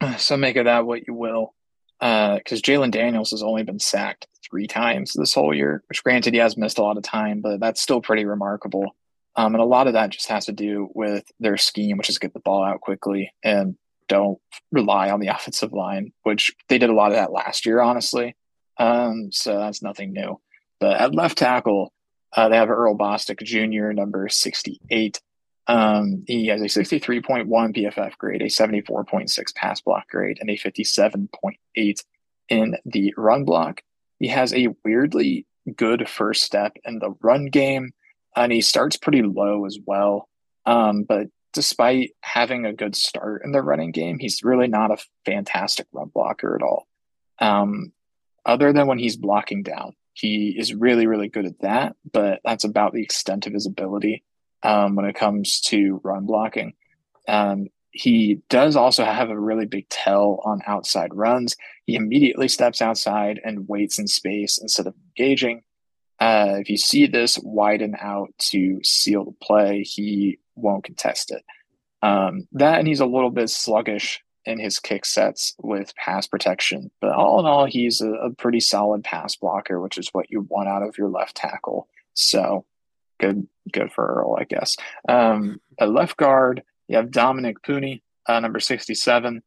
[0.18, 1.54] So, make of that what you will.
[2.00, 6.34] Because uh, Jalon Daniels has only been sacked three times this whole year, which granted
[6.34, 8.96] he has missed a lot of time, but that's still pretty remarkable.
[9.36, 12.18] Um, and a lot of that just has to do with their scheme, which is
[12.18, 13.76] get the ball out quickly and
[14.08, 14.38] don't
[14.70, 18.36] rely on the offensive line, which they did a lot of that last year, honestly.
[18.78, 20.40] Um, so that's nothing new.
[20.80, 21.92] But at left tackle,
[22.34, 25.20] uh, they have Earl Bostic Jr., number 68.
[25.66, 32.04] Um, he has a 63.1 PFF grade, a 74.6 pass block grade, and a 57.8
[32.48, 33.82] in the run block.
[34.18, 35.46] He has a weirdly
[35.76, 37.92] good first step in the run game,
[38.34, 40.28] and he starts pretty low as well.
[40.66, 45.04] Um, but despite having a good start in the running game, he's really not a
[45.24, 46.86] fantastic run blocker at all.
[47.38, 47.92] Um,
[48.44, 52.64] other than when he's blocking down, he is really, really good at that, but that's
[52.64, 54.24] about the extent of his ability
[54.62, 56.74] um, when it comes to run blocking.
[57.28, 61.56] Um, he does also have a really big tell on outside runs.
[61.84, 65.62] He immediately steps outside and waits in space instead of engaging.
[66.18, 71.44] Uh, if you see this widen out to seal the play, he won't contest it.
[72.00, 76.90] Um, that and he's a little bit sluggish in his kick sets with pass protection.
[77.00, 80.46] But all in all, he's a, a pretty solid pass blocker, which is what you
[80.48, 81.88] want out of your left tackle.
[82.14, 82.64] So
[83.22, 84.76] good, good for Earl, I guess.
[85.08, 89.42] Um, a left guard, you have Dominick Puni, uh, number 67.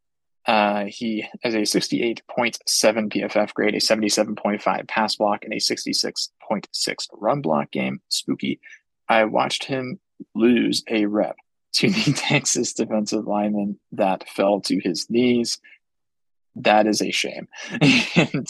[0.45, 2.21] Uh, he has a 68.7
[2.67, 7.99] PFF grade, a 77.5 pass block, and a 66.6 run block game.
[8.09, 8.59] Spooky.
[9.09, 9.99] I watched him
[10.33, 11.35] lose a rep
[11.73, 15.59] to the Texas defensive lineman that fell to his knees.
[16.55, 17.49] That is a shame.
[18.15, 18.47] and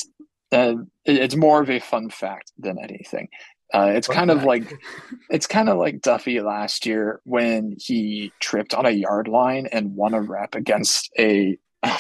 [0.51, 3.29] uh, it's more of a fun fact than anything.
[3.73, 4.80] Uh, it's kind of like
[5.30, 9.95] it's kind of like Duffy last year when he tripped on a yard line and
[9.95, 11.58] won a rep against a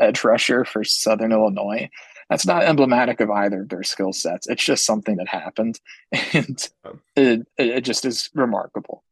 [0.00, 1.88] edge rusher for Southern Illinois.
[2.28, 4.48] That's not emblematic of either of their skill sets.
[4.48, 5.80] It's just something that happened,
[6.32, 6.68] and
[7.16, 9.02] it, it just is remarkable.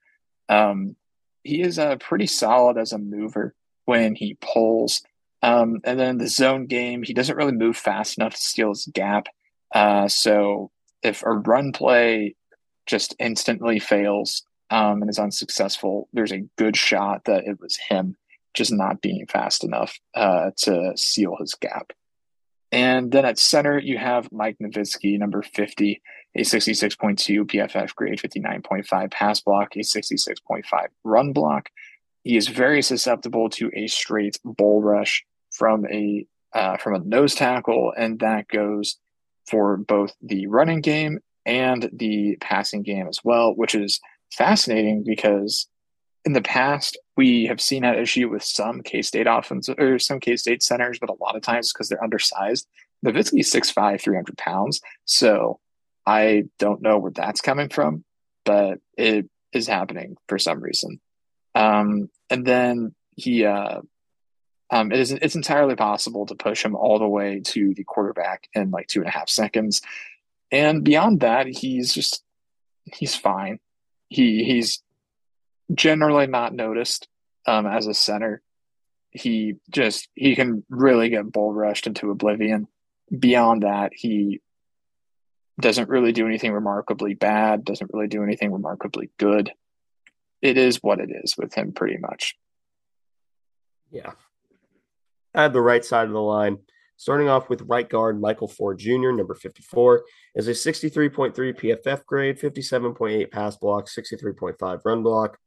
[0.49, 0.97] Um,
[1.43, 3.55] he is uh, pretty solid as a mover
[3.87, 5.03] when he pulls.
[5.43, 8.89] Um, and then the zone game, he doesn't really move fast enough to steal his
[8.93, 9.29] gap.
[9.75, 10.71] Uh, so
[11.03, 12.35] if a run play
[12.87, 18.17] just instantly fails um, and is unsuccessful, there's a good shot that it was him
[18.55, 21.93] just not being fast enough uh, to seal his gap.
[22.71, 26.03] And then at center, you have Mike Novitsky, number 50,
[26.35, 30.65] a 66.2 PFF grade, 59.5 pass block, a 66.5
[31.05, 31.71] run block.
[32.25, 37.35] He is very susceptible to a straight bull rush from a uh, from a nose
[37.35, 38.99] tackle, and that goes
[39.49, 44.01] for both the running game and the passing game as well, which is
[44.33, 45.67] fascinating because
[46.25, 50.21] in the past we have seen that issue with some K State offense or some
[50.21, 52.67] K State centers, but a lot of times because they're undersized.
[53.05, 54.81] Novitsky's 6'5, 300 pounds.
[55.05, 55.61] So
[56.07, 58.05] I don't know where that's coming from,
[58.45, 61.01] but it is happening for some reason.
[61.55, 63.81] Um, and then he, uh,
[64.70, 68.48] um, it is it's entirely possible to push him all the way to the quarterback
[68.52, 69.83] in like two and a half seconds,
[70.50, 72.22] and beyond that, he's just
[72.85, 73.61] he's fine.
[74.09, 74.83] He he's
[75.74, 77.09] generally not noticed
[77.46, 78.42] um, as a center.
[79.11, 82.68] He just he can really get bull rushed into oblivion.
[83.16, 84.42] Beyond that, he
[85.61, 89.50] doesn't really do anything remarkably bad, doesn't really do anything remarkably good.
[90.40, 92.37] It is what it is with him, pretty much.
[93.90, 94.12] Yeah.
[95.38, 96.59] I have the right side of the line.
[96.96, 102.40] Starting off with right guard Michael Ford Jr., number 54, is a 63.3 PFF grade,
[102.40, 105.38] 57.8 pass block, 63.5 run block.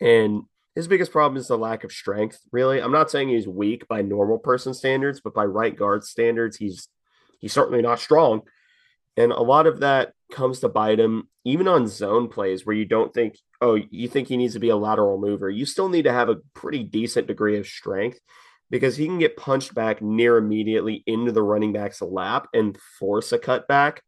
[0.00, 0.44] And
[0.76, 2.80] his biggest problem is the lack of strength, really.
[2.80, 6.88] I'm not saying he's weak by normal person standards, but by right guard standards, he's
[7.40, 8.42] he's certainly not strong.
[9.16, 12.84] And a lot of that comes to bite him, even on zone plays where you
[12.84, 15.50] don't think, oh, you think he needs to be a lateral mover.
[15.50, 18.20] You still need to have a pretty decent degree of strength
[18.70, 23.32] because he can get punched back near immediately into the running back's lap and force
[23.32, 23.98] a cutback.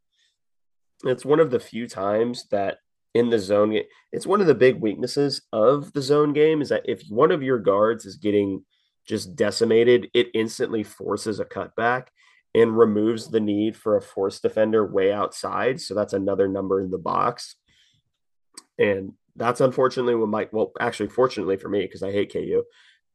[1.04, 2.78] It's one of the few times that
[3.14, 3.80] in the zone,
[4.12, 7.42] it's one of the big weaknesses of the zone game is that if one of
[7.42, 8.64] your guards is getting
[9.06, 12.08] just decimated, it instantly forces a cutback
[12.54, 15.80] and removes the need for a force defender way outside.
[15.80, 17.56] So that's another number in the box.
[18.78, 22.64] And that's unfortunately what Mike, well, actually, fortunately for me, because I hate KU,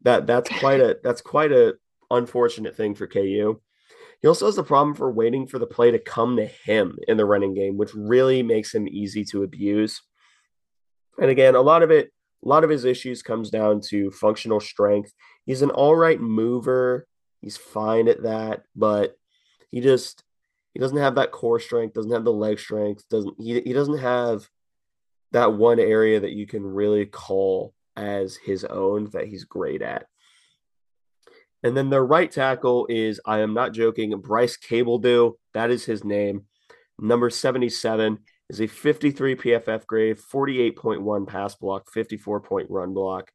[0.04, 1.76] that that's quite a that's quite a
[2.12, 3.60] unfortunate thing for KU.
[4.22, 7.18] He also has the problem for waiting for the play to come to him in
[7.18, 10.02] the running game, which really makes him easy to abuse.
[11.20, 12.12] And again, a lot of it,
[12.44, 15.14] a lot of his issues comes down to functional strength.
[15.46, 17.06] He's an all right mover.
[17.42, 19.18] He's fine at that, but
[19.72, 20.24] he just
[20.74, 23.98] he doesn't have that core strength, doesn't have the leg strength, doesn't he, he doesn't
[23.98, 24.48] have
[25.32, 30.08] that one area that you can really call as his own that he's great at.
[31.64, 35.34] And then their right tackle is, I am not joking, Bryce Cabeldue.
[35.54, 36.46] That is his name.
[37.00, 38.20] Number 77
[38.50, 43.32] is a 53 PFF grade, 48.1 pass block, 54 point run block,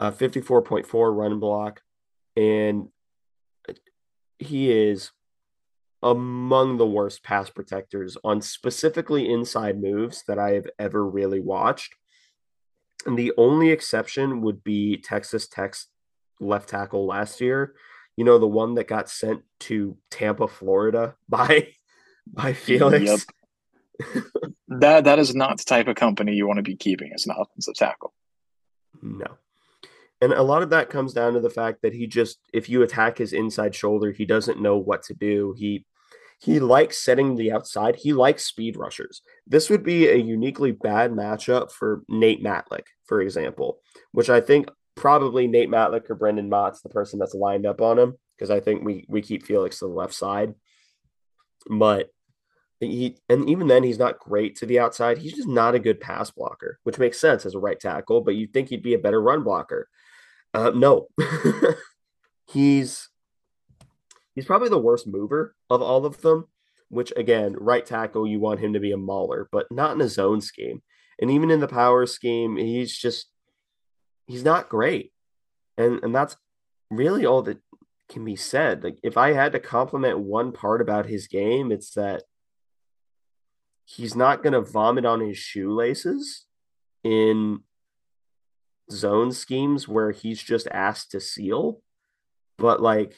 [0.00, 1.82] uh, 54.4 run block.
[2.36, 2.88] And
[4.38, 5.12] he is
[6.02, 11.94] among the worst pass protectors on specifically inside moves that I have ever really watched.
[13.06, 15.88] And the only exception would be Texas Tech's
[16.40, 17.74] left tackle last year.
[18.16, 21.72] You know, the one that got sent to Tampa, Florida by
[22.26, 23.04] by Felix.
[23.04, 24.24] Yep.
[24.68, 27.34] that that is not the type of company you want to be keeping as an
[27.38, 28.12] offensive tackle.
[29.00, 29.38] No.
[30.20, 32.82] And a lot of that comes down to the fact that he just if you
[32.82, 35.54] attack his inside shoulder, he doesn't know what to do.
[35.56, 35.84] He
[36.38, 37.96] he likes setting the outside.
[37.96, 39.22] He likes speed rushers.
[39.46, 43.80] This would be a uniquely bad matchup for Nate Matlack, for example,
[44.12, 47.98] which I think probably Nate Matlack or Brendan Mott's the person that's lined up on
[47.98, 50.54] him because I think we we keep Felix to the left side.
[51.68, 52.10] But
[52.80, 55.18] he and even then he's not great to the outside.
[55.18, 58.34] He's just not a good pass blocker, which makes sense as a right tackle, but
[58.34, 59.88] you'd think he'd be a better run blocker.
[60.52, 61.08] Uh, no.
[62.46, 63.08] he's
[64.36, 66.46] he's probably the worst mover of all of them,
[66.88, 70.08] which again, right tackle, you want him to be a mauler, but not in a
[70.08, 70.82] zone scheme.
[71.20, 73.26] And even in the power scheme, he's just
[74.26, 75.12] he's not great.
[75.76, 76.36] And and that's
[76.90, 77.58] really all that
[78.08, 78.84] can be said.
[78.84, 82.22] Like if I had to compliment one part about his game, it's that
[83.86, 86.44] he's not going to vomit on his shoelaces
[87.02, 87.60] in
[88.90, 91.80] zone schemes where he's just asked to seal.
[92.58, 93.16] But like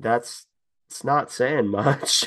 [0.00, 0.46] that's
[0.88, 2.24] it's not saying much.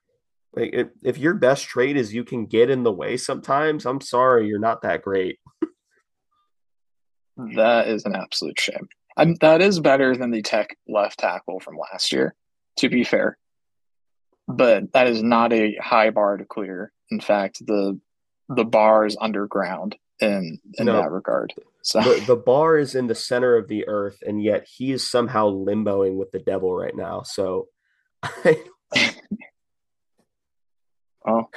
[0.54, 4.00] like if, if your best trait is you can get in the way sometimes, I'm
[4.00, 5.38] sorry, you're not that great.
[7.54, 8.88] that is an absolute shame.
[9.16, 12.34] I'm, that is better than the tech left tackle from last year,
[12.78, 13.38] to be fair.
[14.48, 16.92] But that is not a high bar to clear.
[17.10, 18.00] In fact, the
[18.48, 21.54] the bar is underground in in no, that regard.
[21.82, 25.08] So the, the bar is in the center of the earth, and yet he is
[25.08, 27.22] somehow limboing with the devil right now.
[27.22, 27.68] So,
[31.26, 31.48] oh,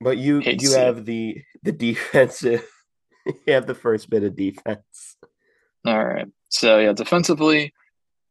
[0.00, 2.66] but you you have the the defensive.
[3.46, 5.16] you have the first bit of defense.
[5.86, 6.26] All right.
[6.48, 7.72] So yeah, defensively,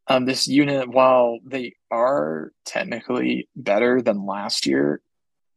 [0.08, 5.02] um, this unit, while they are technically better than last year,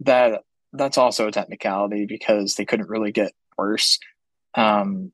[0.01, 0.43] that
[0.73, 3.99] that's also a technicality because they couldn't really get worse.
[4.55, 5.13] Um,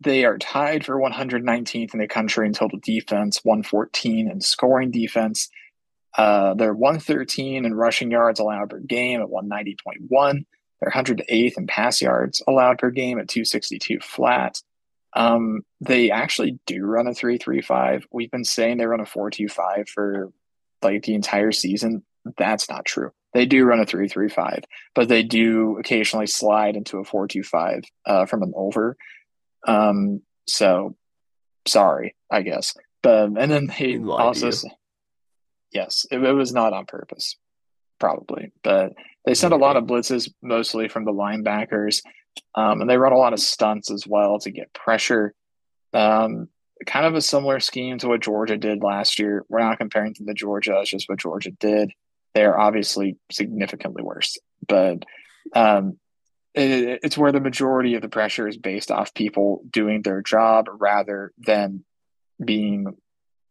[0.00, 5.48] they are tied for 119th in the country in total defense, 114 in scoring defense.
[6.16, 10.44] Uh, they're 113 in rushing yards allowed per game at 190.1.
[10.80, 14.60] They're 108th in pass yards allowed per game at 262 flat.
[15.14, 18.06] Um, they actually do run a 335.
[18.12, 20.32] We've been saying they run a 425 for
[20.82, 22.04] like the entire season.
[22.36, 23.12] That's not true.
[23.34, 24.60] They do run a 335,
[24.94, 28.96] but they do occasionally slide into a 425 uh, from an over.
[29.66, 30.94] Um, so
[31.66, 32.74] sorry, I guess.
[33.02, 34.50] But and then they also
[35.72, 37.36] yes, it, it, was not on purpose,
[37.98, 38.92] probably, but
[39.24, 42.02] they sent a lot of blitzes, mostly from the linebackers,
[42.54, 45.34] um, and they run a lot of stunts as well to get pressure.
[45.92, 46.48] Um,
[46.86, 49.44] kind of a similar scheme to what Georgia did last year.
[49.48, 51.90] We're not comparing to the Georgia; it's just what Georgia did
[52.34, 54.38] they're obviously significantly worse.
[54.66, 55.04] But
[55.54, 55.98] um,
[56.54, 60.66] it, it's where the majority of the pressure is based off people doing their job
[60.70, 61.84] rather than
[62.44, 62.96] being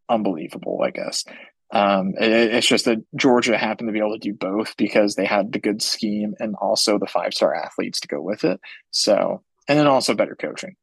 [0.08, 1.24] unbelievable, I guess.
[1.72, 5.24] Um, it, it's just that Georgia happened to be able to do both because they
[5.24, 8.60] had the good scheme and also the five star athletes to go with it.
[8.90, 10.76] So, and then also better coaching.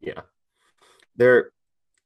[0.00, 0.22] Yeah.
[1.16, 1.50] There,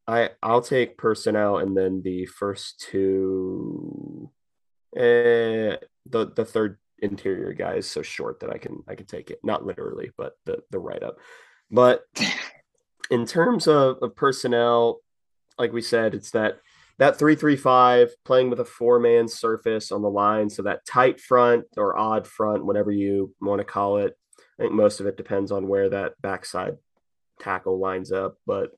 [0.09, 4.06] I I'll take personnel and then the first two
[4.97, 5.77] uh,
[6.07, 9.41] the the third interior guy is so short that I can I can take it.
[9.43, 11.19] Not literally, but the the write up.
[11.71, 12.05] But
[13.11, 15.01] in terms of, of personnel,
[15.59, 16.61] like we said, it's that
[16.99, 20.49] that three three five playing with a four man surface on the line.
[20.49, 24.17] So that tight front or odd front, whatever you want to call it.
[24.59, 26.79] I think most of it depends on where that backside
[27.41, 28.71] tackle lines up, but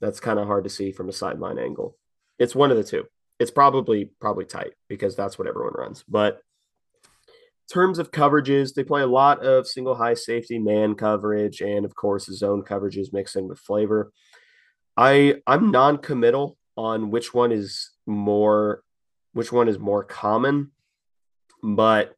[0.00, 1.96] that's kind of hard to see from a sideline angle.
[2.40, 3.06] It's one of the two
[3.38, 6.04] it's probably probably tight because that's what everyone runs.
[6.08, 6.34] But
[7.04, 11.84] in terms of coverages, they play a lot of single high safety man coverage and
[11.84, 14.12] of course zone coverages mixed in with flavor.
[14.96, 18.82] I I'm non-committal on which one is more
[19.32, 20.72] which one is more common,
[21.62, 22.14] but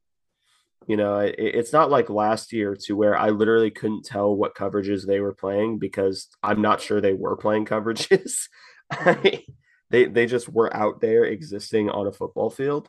[0.86, 4.54] You know, it, it's not like last year to where I literally couldn't tell what
[4.54, 8.48] coverages they were playing because I'm not sure they were playing coverages.
[9.90, 12.88] they they just were out there existing on a football field.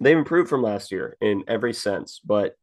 [0.00, 2.54] They've improved from last year in every sense, but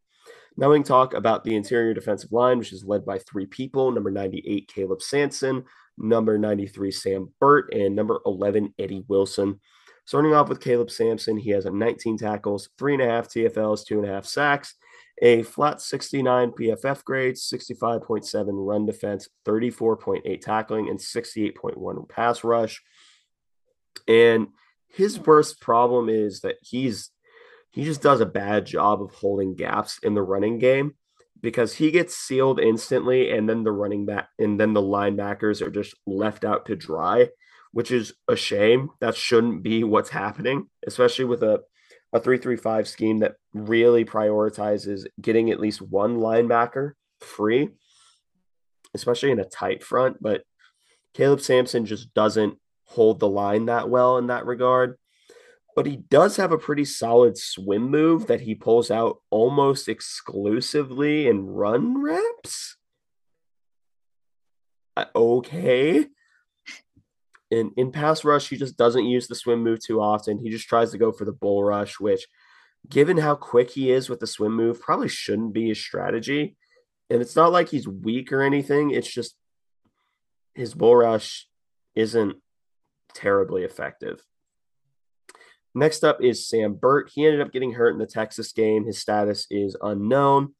[0.57, 3.91] now we can talk about the interior defensive line, which is led by three people
[3.91, 5.65] number 98, Caleb Sampson,
[5.97, 9.59] number 93, Sam Burt, and number 11, Eddie Wilson.
[10.05, 13.85] Starting off with Caleb Sampson, he has a 19 tackles, three and a half TFLs,
[13.85, 14.75] two and a half sacks,
[15.21, 22.81] a flat 69 PFF grade, 65.7 run defense, 34.8 tackling, and 68.1 pass rush.
[24.07, 24.47] And
[24.87, 27.11] his worst problem is that he's
[27.71, 30.95] he just does a bad job of holding gaps in the running game
[31.41, 35.69] because he gets sealed instantly and then the running back and then the linebackers are
[35.69, 37.27] just left out to dry,
[37.73, 38.91] which is a shame.
[39.01, 41.61] That shouldn't be what's happening, especially with a
[42.13, 47.71] a 335 scheme that really prioritizes getting at least one linebacker free,
[48.93, 50.43] especially in a tight front, but
[51.13, 54.97] Caleb Sampson just doesn't hold the line that well in that regard
[55.75, 61.27] but he does have a pretty solid swim move that he pulls out almost exclusively
[61.27, 62.77] in run reps.
[64.95, 66.05] Uh, okay.
[67.51, 70.39] In in pass rush, he just doesn't use the swim move too often.
[70.39, 72.25] He just tries to go for the bull rush, which,
[72.89, 76.55] given how quick he is with the swim move, probably shouldn't be his strategy.
[77.09, 78.91] And it's not like he's weak or anything.
[78.91, 79.35] It's just
[80.55, 81.47] his bull rush
[81.95, 82.37] isn't
[83.15, 84.21] terribly effective.
[85.73, 87.11] Next up is Sam Burt.
[87.13, 88.85] He ended up getting hurt in the Texas game.
[88.85, 90.53] His status is unknown.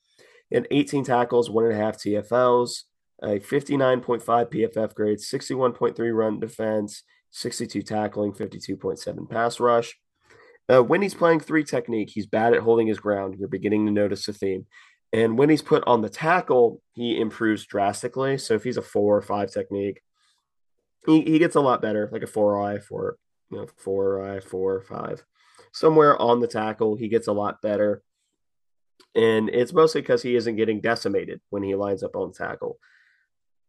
[0.49, 2.83] He had 18 tackles, one and a half TFLs,
[3.23, 9.95] a 59.5 PFF grade, 61.3 run defense, 62 tackling, 52.7 pass rush.
[10.67, 13.35] Uh, when he's playing three technique, he's bad at holding his ground.
[13.37, 14.65] You're beginning to notice a theme.
[15.13, 18.37] And when he's put on the tackle, he improves drastically.
[18.37, 20.01] So if he's a four or five technique,
[21.05, 23.17] he, he gets a lot better, like a four eye, four
[23.49, 25.23] you know, four, uh, four, five,
[25.71, 26.95] somewhere on the tackle.
[26.95, 28.01] He gets a lot better.
[29.13, 32.79] And it's mostly because he isn't getting decimated when he lines up on tackle.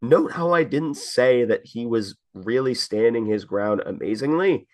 [0.03, 4.67] Note how I didn't say that he was really standing his ground amazingly.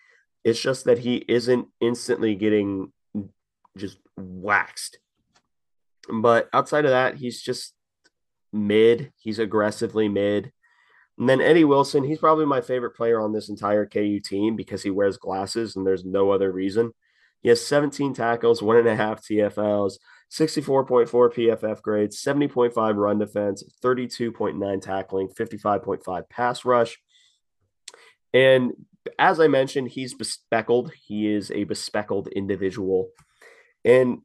[0.44, 2.92] It's just that he isn't instantly getting
[3.76, 4.98] just waxed.
[6.12, 7.74] But outside of that, he's just
[8.52, 9.12] mid.
[9.18, 10.52] He's aggressively mid.
[11.18, 14.82] And then Eddie Wilson, he's probably my favorite player on this entire KU team because
[14.82, 16.92] he wears glasses and there's no other reason.
[17.42, 19.94] He has 17 tackles, one and a half TFLs,
[20.30, 26.98] 64.4 PFF grades, 70.5 run defense, 32.9 tackling, 55.5 pass rush.
[28.32, 28.72] And
[29.18, 30.92] as I mentioned, he's bespeckled.
[30.92, 33.10] He is a bespeckled individual.
[33.84, 34.18] And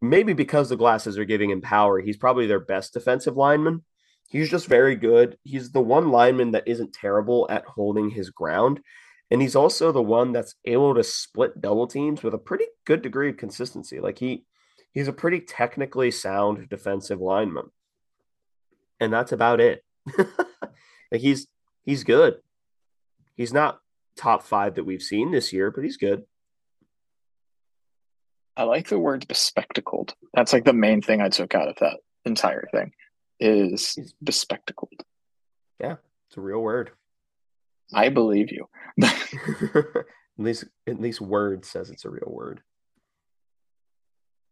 [0.00, 3.82] maybe because the glasses are giving him power, he's probably their best defensive lineman.
[4.28, 5.38] He's just very good.
[5.44, 8.80] He's the one lineman that isn't terrible at holding his ground.
[9.30, 13.02] And he's also the one that's able to split double teams with a pretty good
[13.02, 14.00] degree of consistency.
[14.00, 14.44] Like he
[14.92, 17.70] he's a pretty technically sound defensive lineman.
[19.00, 19.84] And that's about it.
[20.18, 21.46] like he's
[21.84, 22.36] he's good.
[23.36, 23.80] He's not
[24.16, 26.24] top 5 that we've seen this year, but he's good.
[28.56, 30.14] I like the word bespectacled.
[30.32, 32.92] That's like the main thing I took out of that entire thing
[33.40, 35.02] is bespectacled.
[35.80, 35.96] Yeah,
[36.28, 36.90] it's a real word.
[37.92, 38.68] I believe you.
[39.02, 40.04] at
[40.38, 42.60] least at least word says it's a real word.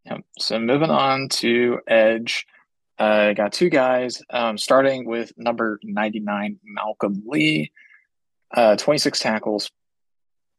[0.05, 0.17] Yeah.
[0.39, 2.45] So moving on to Edge.
[2.99, 7.71] I uh, got two guys, um, starting with number 99, Malcolm Lee.
[8.55, 9.71] Uh, 26 tackles,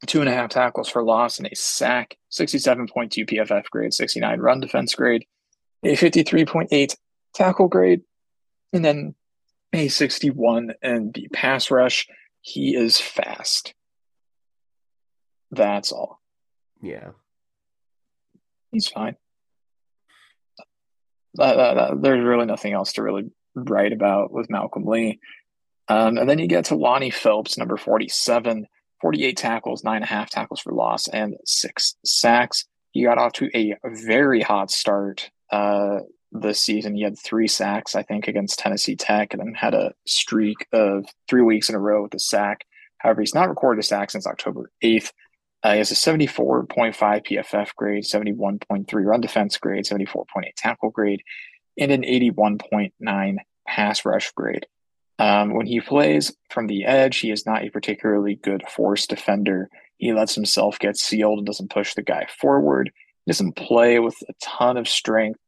[0.06, 4.58] two and a half tackles for loss, and a sack, 67.2 PFF grade, 69 run
[4.58, 5.26] defense grade,
[5.84, 6.96] a 53.8
[7.34, 8.02] tackle grade,
[8.74, 9.14] and then
[9.72, 12.06] a 61 and the pass rush,
[12.42, 13.72] he is fast.
[15.50, 16.20] That's all.
[16.82, 17.10] Yeah.
[18.72, 19.16] He's fine.
[21.34, 25.20] That, that, that, there's really nothing else to really write about with Malcolm Lee.
[25.88, 28.66] Um, and then you get to Lonnie Phelps, number 47,
[29.00, 32.64] 48 tackles, nine and a half tackles for loss, and six sacks.
[32.90, 36.00] He got off to a very hot start uh,
[36.34, 36.94] this season.
[36.94, 41.06] He had three sacks, I think, against Tennessee Tech, and then had a streak of
[41.28, 42.66] three weeks in a row with a sack.
[42.98, 45.12] However, he's not recorded a sack since October 8th.
[45.62, 50.24] Uh, he has a 74.5 PFF grade, 71.3 run defense grade, 74.8
[50.56, 51.22] tackle grade,
[51.78, 54.66] and an 81.9 pass rush grade.
[55.18, 59.70] Um, when he plays from the edge, he is not a particularly good force defender.
[59.96, 62.90] He lets himself get sealed and doesn't push the guy forward.
[63.26, 65.38] doesn't play with a ton of strength,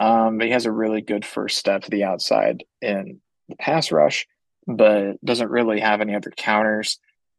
[0.00, 3.92] um, but he has a really good first step to the outside in the pass
[3.92, 4.26] rush,
[4.66, 6.98] but doesn't really have any other counters,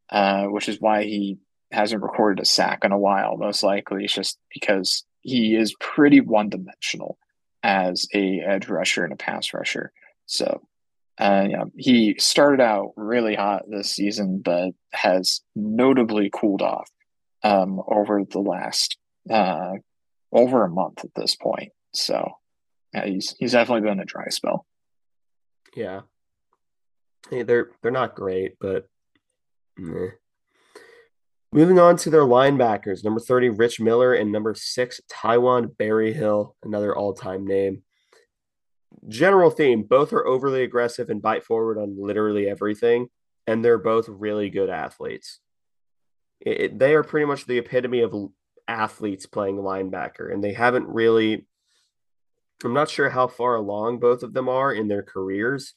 [0.10, 1.38] uh, which is why he
[1.72, 3.38] hasn't recorded a sack in a while.
[3.38, 7.18] Most likely, it's just because he is pretty one dimensional
[7.64, 9.92] as a edge rusher and a pass rusher.
[10.28, 10.62] So
[11.18, 16.90] uh, yeah, he started out really hot this season, but has notably cooled off
[17.44, 18.98] um, over the last
[19.30, 19.74] uh,
[20.32, 21.72] over a month at this point.
[21.94, 22.34] So
[22.96, 24.66] yeah, he's he's definitely been a dry spell.
[25.76, 26.02] Yeah,
[27.30, 28.88] hey, they're they're not great, but
[29.78, 30.12] meh.
[31.52, 36.96] moving on to their linebackers, number thirty, Rich Miller, and number six, Taiwan Berryhill, another
[36.96, 37.84] all-time name
[39.08, 43.08] general theme both are overly aggressive and bite forward on literally everything
[43.48, 45.40] and they're both really good athletes
[46.42, 48.14] it, they are pretty much the epitome of
[48.68, 51.46] athletes playing linebacker and they haven't really
[52.64, 55.74] i'm not sure how far along both of them are in their careers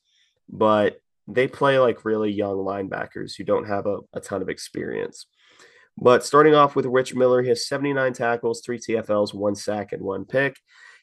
[0.48, 5.26] but they play like really young linebackers who don't have a, a ton of experience
[5.96, 10.02] but starting off with rich miller he has 79 tackles three tfls one sack and
[10.02, 10.56] one pick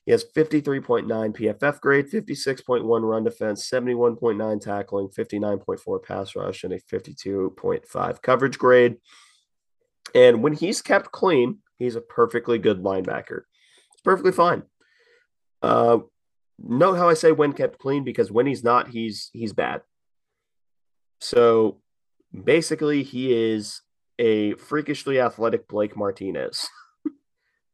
[0.05, 6.79] he has 53.9 PFF grade, 56.1 run defense, 71.9 tackling, 59.4 pass rush, and a
[6.79, 8.97] 52.5 coverage grade.
[10.13, 13.41] And when he's kept clean, he's a perfectly good linebacker.
[13.93, 14.63] It's perfectly fine.
[15.65, 15.99] Uh,
[16.59, 19.81] note how I say when kept clean because when he's not, he's he's bad.
[21.19, 21.81] So
[22.31, 23.81] basically, he is
[24.19, 26.67] a freakishly athletic Blake Martinez.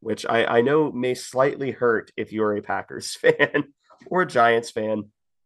[0.01, 3.65] which I, I know may slightly hurt if you're a Packers fan
[4.07, 5.05] or a Giants fan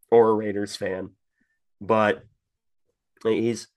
[0.10, 1.12] or a Raiders fan.
[1.80, 2.24] But
[3.24, 3.68] he's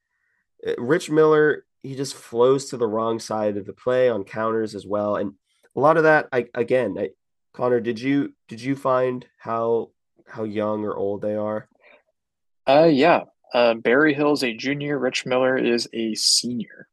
[0.67, 4.75] uh, Rich Miller, he just flows to the wrong side of the play on counters
[4.75, 5.17] as well.
[5.17, 5.35] And
[5.77, 7.11] a lot of that, I again, I,
[7.59, 9.91] Connor, did you did you find how
[10.29, 11.69] how young or old they are?
[12.69, 13.23] Uh yeah.
[13.53, 16.87] Uh Berryhill's a junior, Rich Miller is a senior.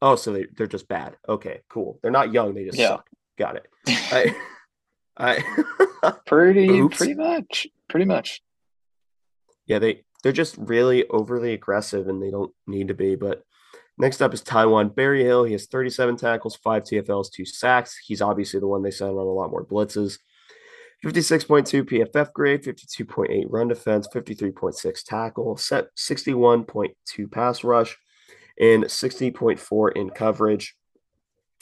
[0.00, 1.16] Oh, so they, they're just bad.
[1.28, 1.98] Okay, cool.
[2.00, 2.54] They're not young.
[2.54, 2.90] They just yeah.
[2.90, 3.10] suck.
[3.36, 3.66] Got it.
[5.18, 5.42] I,
[6.04, 6.96] I pretty Oops.
[6.96, 8.40] pretty much pretty much.
[9.66, 13.16] Yeah, they they're just really overly aggressive and they don't need to be.
[13.16, 13.42] But
[14.02, 15.44] next up is Taiwan Berryhill.
[15.44, 17.96] He has 37 tackles, five TFLs, two sacks.
[17.96, 20.18] He's obviously the one they send on a lot more blitzes.
[21.04, 27.96] 56.2 PFF grade, 52.8 run defense, 53.6 tackle, set 61.2 pass rush
[28.60, 30.76] and 60.4 in coverage.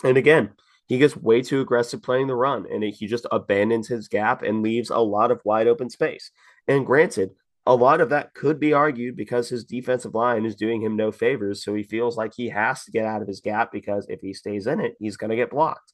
[0.03, 0.51] And again,
[0.87, 4.63] he gets way too aggressive playing the run and he just abandons his gap and
[4.63, 6.31] leaves a lot of wide open space.
[6.67, 7.31] And granted,
[7.67, 11.13] a lot of that could be argued because his defensive line is doing him no
[11.13, 11.63] favors.
[11.63, 14.33] So he feels like he has to get out of his gap because if he
[14.33, 15.93] stays in it, he's going to get blocked.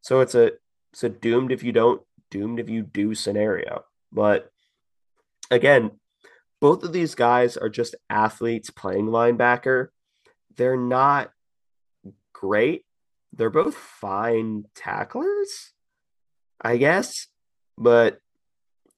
[0.00, 0.52] So it's a
[0.92, 3.84] it's a doomed if you don't, doomed if you do scenario.
[4.12, 4.50] But
[5.50, 5.92] again,
[6.60, 9.88] both of these guys are just athletes playing linebacker
[10.56, 11.30] they're not
[12.32, 12.84] great.
[13.32, 15.72] They're both fine tacklers,
[16.60, 17.26] I guess.
[17.78, 18.18] But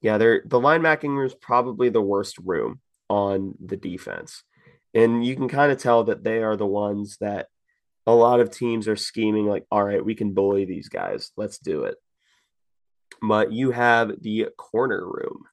[0.01, 2.79] yeah, they're the linebacking room is probably the worst room
[3.09, 4.43] on the defense.
[4.93, 7.47] And you can kind of tell that they are the ones that
[8.07, 11.31] a lot of teams are scheming like, all right, we can bully these guys.
[11.37, 11.95] Let's do it.
[13.21, 15.43] But you have the corner room.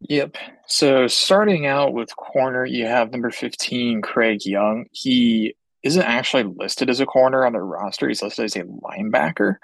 [0.00, 0.36] Yep.
[0.66, 4.86] So starting out with corner, you have number 15, Craig Young.
[4.92, 8.08] He isn't actually listed as a corner on the roster.
[8.08, 9.56] He's listed as a linebacker,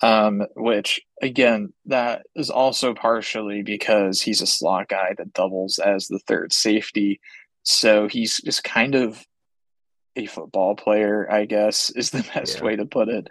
[0.00, 6.06] um, which again, that is also partially because he's a slot guy that doubles as
[6.06, 7.20] the third safety.
[7.64, 9.24] So he's just kind of
[10.16, 12.64] a football player, I guess, is the best yeah.
[12.64, 13.28] way to put it.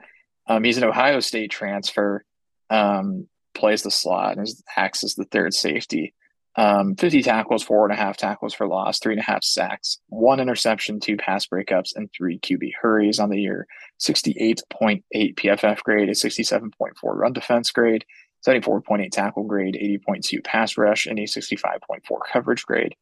[0.47, 2.23] Um, he's an Ohio State transfer,
[2.69, 6.13] um, plays the slot and acts as the third safety.
[6.57, 9.99] Um, 50 tackles, four and a half tackles for loss, three and a half sacks,
[10.09, 13.67] one interception, two pass breakups, and three QB hurries on the year.
[13.99, 16.71] 68.8 PFF grade, a 67.4
[17.03, 18.05] run defense grade,
[18.45, 21.99] 74.8 tackle grade, 80.2 pass rush, and a 65.4
[22.31, 22.95] coverage grade.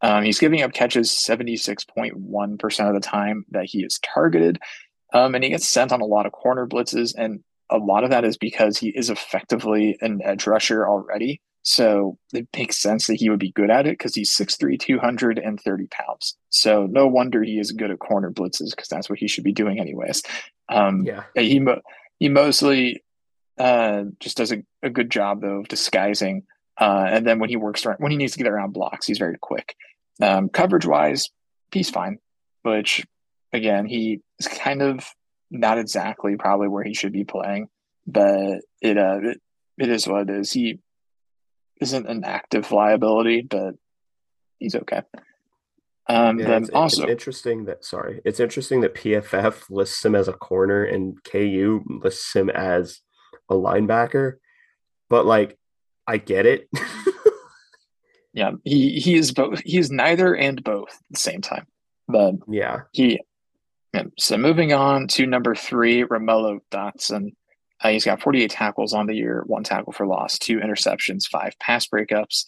[0.00, 4.58] Um, he's giving up catches 76.1% of the time that he is targeted.
[5.12, 7.14] Um, and he gets sent on a lot of corner blitzes.
[7.16, 11.40] And a lot of that is because he is effectively an edge rusher already.
[11.62, 15.86] So it makes sense that he would be good at it because he's 6'3, 230
[15.86, 16.36] pounds.
[16.50, 19.52] So no wonder he is good at corner blitzes because that's what he should be
[19.52, 20.22] doing anyways.
[20.68, 21.24] Um, yeah.
[21.36, 21.82] He, mo-
[22.18, 23.04] he mostly
[23.58, 26.44] uh, just does a, a, good job though of disguising.
[26.80, 29.18] Uh, and then when he works around, when he needs to get around blocks, he's
[29.18, 29.76] very quick.
[30.20, 31.30] Um, coverage wise,
[31.70, 32.18] he's fine,
[32.62, 33.04] which
[33.52, 35.06] again, he is kind of
[35.50, 37.68] not exactly probably where he should be playing,
[38.06, 39.40] but it uh it,
[39.78, 40.52] it is what it is.
[40.52, 40.80] He
[41.82, 43.74] isn't an active liability, but
[44.58, 45.02] he's okay.
[46.08, 50.14] Um, yeah, then it's, also it's interesting that sorry, it's interesting that PFF lists him
[50.14, 53.00] as a corner and KU lists him as
[53.48, 54.34] a linebacker,
[55.08, 55.58] but like
[56.06, 56.68] I get it.
[58.32, 59.60] yeah, he he is both.
[59.60, 61.66] He is neither and both at the same time.
[62.08, 63.20] But yeah, he.
[63.94, 64.04] Yeah.
[64.18, 67.34] So moving on to number three, Romello Dotson.
[67.82, 71.58] Uh, he's got 48 tackles on the year, one tackle for loss, two interceptions, five
[71.58, 72.44] pass breakups,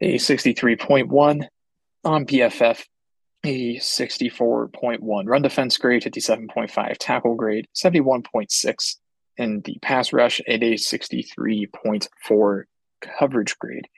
[0.00, 1.46] a 63.1
[2.04, 2.84] on PFF,
[3.44, 8.96] a 64.1 run defense grade, 57.5 tackle grade, 71.6
[9.36, 12.62] in the pass rush, and a 63.4
[13.00, 13.88] coverage grade.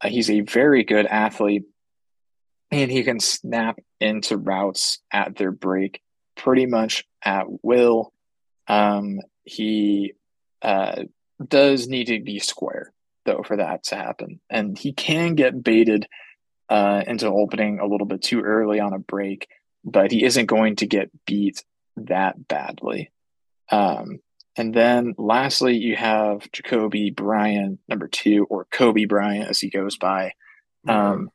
[0.00, 1.64] Uh, he's a very good athlete,
[2.70, 6.00] and he can snap into routes at their break
[6.36, 8.12] pretty much at will.
[8.66, 10.14] Um, he
[10.60, 11.04] uh,
[11.46, 12.92] does need to be square,
[13.24, 14.40] though, for that to happen.
[14.48, 16.06] And he can get baited
[16.68, 19.48] uh, into opening a little bit too early on a break,
[19.84, 21.62] but he isn't going to get beat
[21.96, 23.10] that badly.
[23.70, 24.20] Um,
[24.56, 29.96] and then lastly, you have Jacoby Bryant, number two, or Cobee Bryant as he goes
[29.96, 30.32] by.
[30.86, 31.30] Um,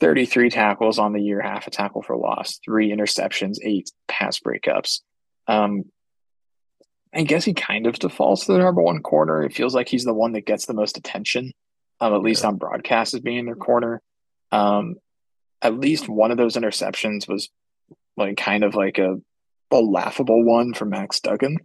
[0.00, 5.00] 33 tackles on the year, half a tackle for loss, three interceptions, eight pass breakups.
[5.46, 5.84] Um,
[7.16, 9.42] I guess he kind of defaults to the number one corner.
[9.42, 11.52] It feels like he's the one that gets the most attention,
[11.98, 14.02] um, at least on broadcast as being their corner.
[14.52, 14.96] Um,
[15.62, 17.48] at least one of those interceptions was
[18.18, 19.16] like kind of like a,
[19.70, 21.56] a laughable one for Max Duggan.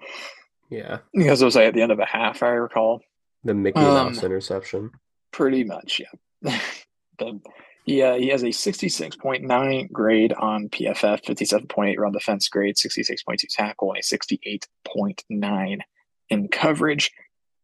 [0.69, 0.99] Yeah.
[1.13, 3.01] Because it was like at the end of a half, I recall.
[3.43, 4.91] The Mickey Mouse um, interception.
[5.31, 6.59] Pretty much, yeah.
[7.19, 7.41] the,
[7.83, 13.93] he, uh, he has a 66.9 grade on PFF, 57.8 run defense grade, 66.2 tackle,
[13.93, 15.79] and a 68.9
[16.29, 17.11] in coverage.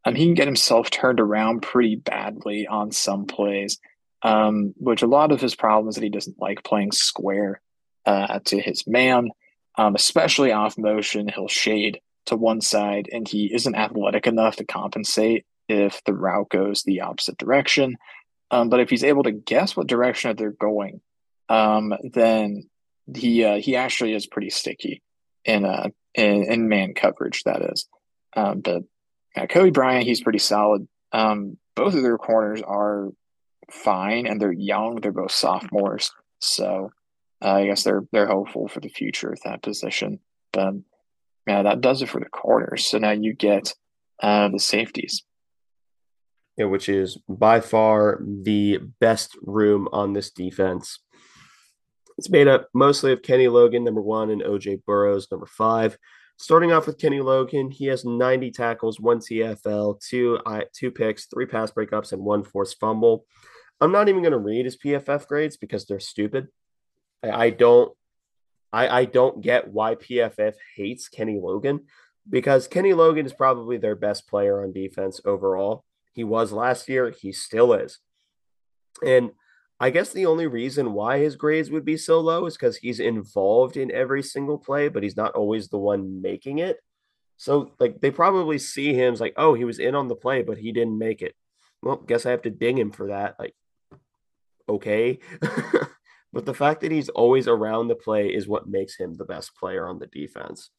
[0.05, 3.80] Um, he can get himself turned around pretty badly on some plays
[4.24, 7.61] um, which a lot of his problem is that he doesn't like playing square
[8.05, 9.30] uh, to his man,
[9.78, 11.28] um, especially off motion.
[11.28, 16.49] He'll shade to one side, and he isn't athletic enough to compensate if the route
[16.49, 17.97] goes the opposite direction.
[18.49, 21.01] Um, but if he's able to guess what direction they're going,
[21.49, 22.69] um, then
[23.15, 25.01] he uh, he actually is pretty sticky
[25.45, 27.43] in uh in, in man coverage.
[27.43, 27.87] That is,
[28.35, 28.83] um, but
[29.35, 30.87] uh, Cobee Bryant, he's pretty solid.
[31.11, 33.09] Um, both of their corners are
[33.71, 34.95] fine, and they're young.
[34.95, 36.91] They're both sophomores, so
[37.41, 40.19] uh, I guess they're they're hopeful for the future of that position.
[40.51, 40.73] But
[41.47, 42.85] yeah, that does it for the corners.
[42.85, 43.73] So now you get
[44.21, 45.23] uh, the safeties.
[46.58, 50.99] Which is by far the best room on this defense.
[52.18, 55.97] It's made up mostly of Kenny Logan, number one, and OJ Burroughs, number five.
[56.38, 60.39] Starting off with Kenny Logan, he has 90 tackles, one TFL, two
[60.74, 63.26] two picks, three pass breakups, and one forced fumble.
[63.80, 66.47] I'm not even going to read his PFF grades because they're stupid.
[67.24, 67.91] I don't
[68.72, 71.86] I, I don't get why PFF hates Kenny Logan
[72.30, 75.86] because Kenny Logan is probably their best player on defense overall.
[76.18, 77.99] He was last year, he still is.
[79.05, 79.34] And
[79.80, 82.99] I guess the only reason why his grades would be so low is because he's
[82.99, 86.80] involved in every single play, but he's not always the one making it.
[87.38, 90.41] So, like, they probably see him as like, oh, he was in on the play,
[90.41, 91.36] but he didn't make it.
[91.84, 93.36] Well, guess I have to ding him for that.
[93.38, 93.53] Like,
[94.68, 95.20] okay.
[96.34, 99.55] but the fact that he's always around the play is what makes him the best
[99.55, 100.72] player on the defense.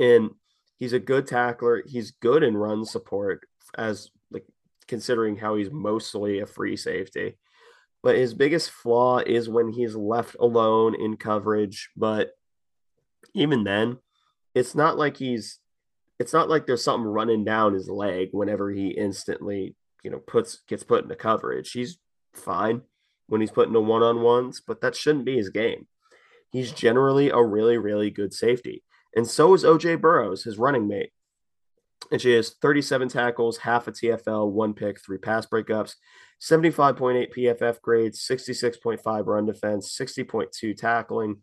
[0.00, 0.30] And
[0.76, 1.84] he's a good tackler.
[1.86, 3.46] He's good in run support
[3.78, 4.10] as
[4.88, 7.38] considering how he's mostly a free safety.
[8.02, 12.32] But his biggest flaw is when he's left alone in coverage, but
[13.34, 13.98] even then,
[14.54, 15.58] it's not like he's
[16.18, 20.60] it's not like there's something running down his leg whenever he instantly, you know, puts
[20.68, 21.72] gets put into coverage.
[21.72, 21.98] He's
[22.34, 22.82] fine
[23.26, 25.86] when he's put into one on ones, but that shouldn't be his game.
[26.50, 28.84] He's generally a really, really good safety.
[29.16, 31.10] And so is OJ Burroughs, his running mate.
[32.10, 35.94] And she has 37 tackles, half a TFL, one pick, three pass breakups,
[36.40, 41.38] 75.8 PFF grades, 66.5 run defense, 60.2 tackling,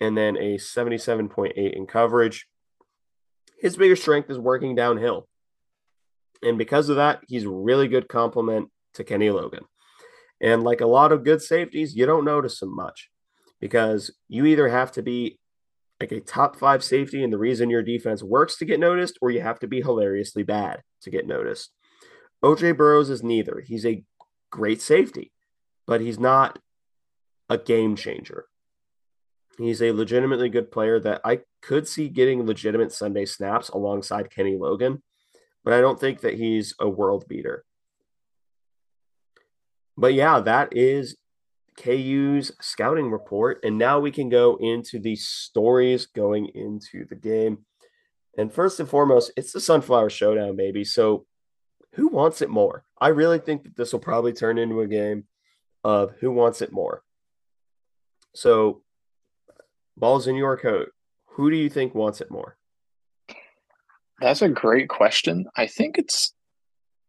[0.00, 2.46] and then a 77.8 in coverage.
[3.58, 5.28] His biggest strength is working downhill.
[6.42, 9.64] And because of that, he's a really good complement to Kenny Logan.
[10.40, 13.10] And like a lot of good safeties, you don't notice him much
[13.60, 15.38] because you either have to be
[16.00, 19.30] like a top five safety and the reason your defense works to get noticed, or
[19.30, 21.70] you have to be hilariously bad to get noticed.
[22.42, 23.62] OJ Burroughs is neither.
[23.64, 24.02] He's a
[24.50, 25.30] great safety,
[25.86, 26.58] but he's not
[27.50, 28.46] a game changer.
[29.58, 34.56] He's a legitimately good player that I could see getting legitimate Sunday snaps alongside Kenny
[34.56, 35.02] Logan,
[35.64, 37.64] but I don't think that he's a world beater.
[39.98, 41.16] But yeah, that is
[41.80, 43.60] KU's scouting report.
[43.64, 47.64] And now we can go into the stories going into the game.
[48.36, 50.84] And first and foremost, it's the Sunflower Showdown, baby.
[50.84, 51.26] So
[51.94, 52.84] who wants it more?
[53.00, 55.24] I really think that this will probably turn into a game
[55.82, 57.02] of who wants it more.
[58.34, 58.82] So,
[59.96, 60.90] balls in your coat.
[61.32, 62.56] Who do you think wants it more?
[64.20, 65.46] That's a great question.
[65.56, 66.32] I think it's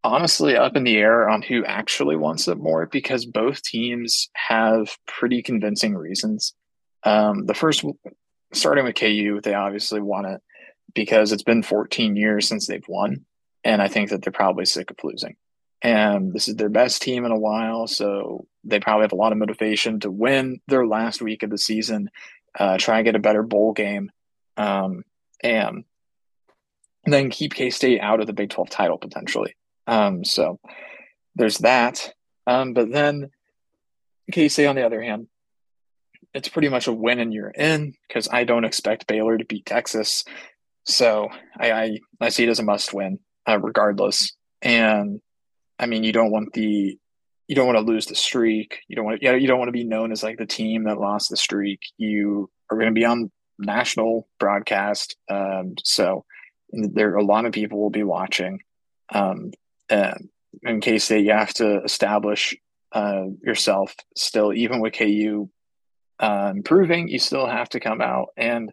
[0.03, 4.97] honestly up in the air on who actually wants it more because both teams have
[5.07, 6.53] pretty convincing reasons.
[7.03, 7.85] Um, the first,
[8.53, 10.41] starting with KU, they obviously want it
[10.93, 13.25] because it's been 14 years since they've won.
[13.63, 15.35] And I think that they're probably sick of losing.
[15.83, 17.87] And this is their best team in a while.
[17.87, 21.57] So they probably have a lot of motivation to win their last week of the
[21.57, 22.09] season,
[22.57, 24.11] uh, try and get a better bowl game,
[24.57, 25.03] um,
[25.43, 25.85] and
[27.05, 29.55] then keep K State out of the Big 12 title potentially.
[29.87, 30.59] Um, so
[31.35, 32.13] there's that.
[32.47, 33.31] Um, but then
[34.31, 35.27] State, on the other hand,
[36.33, 39.65] it's pretty much a win and you're in because I don't expect Baylor to beat
[39.65, 40.23] Texas.
[40.85, 41.29] So
[41.59, 44.33] I, I, I see it as a must win uh, regardless.
[44.61, 45.21] And
[45.77, 46.97] I mean, you don't want the
[47.47, 48.79] you don't want to lose the streak.
[48.87, 51.29] You don't want you, don't want to be known as like the team that lost
[51.29, 51.81] the streak.
[51.97, 53.29] You are going to be on
[53.59, 55.17] national broadcast.
[55.29, 56.23] Um, so
[56.71, 58.61] there a lot of people will be watching.
[59.13, 59.51] Um,
[60.63, 62.55] in case they you have to establish
[62.91, 65.49] uh, yourself still, even with KU
[66.19, 68.71] uh, improving, you still have to come out and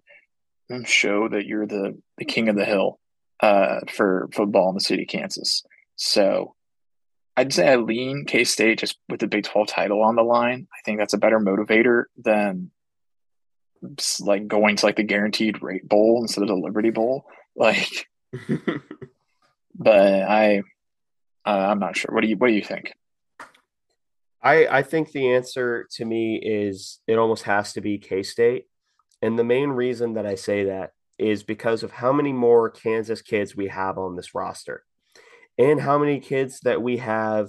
[0.84, 2.98] show that you're the the king of the hill
[3.40, 5.64] uh, for football in the city of Kansas.
[5.96, 6.54] So
[7.36, 10.66] I'd say I lean K State just with the Big 12 title on the line.
[10.72, 12.70] I think that's a better motivator than
[14.20, 17.26] like going to like the guaranteed rate bowl instead of the Liberty Bowl.
[17.54, 18.08] Like,
[19.74, 20.62] but I,
[21.48, 22.14] uh, I'm not sure.
[22.14, 22.92] What do you What do you think?
[24.42, 28.66] I I think the answer to me is it almost has to be K State,
[29.22, 33.22] and the main reason that I say that is because of how many more Kansas
[33.22, 34.84] kids we have on this roster
[35.56, 37.48] and how many kids that we have,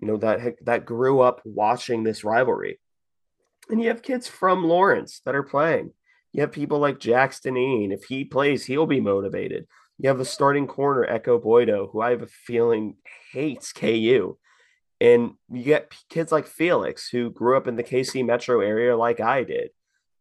[0.00, 2.80] you know, that that grew up watching this rivalry.
[3.68, 5.92] And you have kids from Lawrence that are playing.
[6.32, 7.92] You have people like Jackson Ean.
[7.92, 9.66] If he plays, he'll be motivated.
[9.98, 12.96] You have the starting corner, Ekow Boye-Doe, who I have a feeling
[13.32, 14.38] hates KU.
[15.00, 19.20] And you get kids like Felix, who grew up in the KC metro area like
[19.20, 19.70] I did.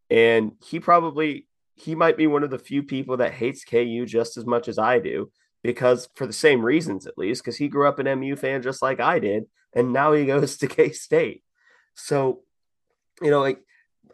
[0.10, 4.36] And he probably he might be one of the few people that hates KU just
[4.36, 5.32] as much as I do,
[5.64, 8.82] because for the same reasons at least, because he grew up an MU fan just
[8.82, 11.44] like I did, and now he goes to K State.
[11.94, 12.42] So,
[13.22, 13.60] you know, like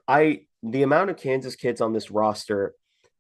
[0.08, 2.74] I the amount of Kansas kids on this roster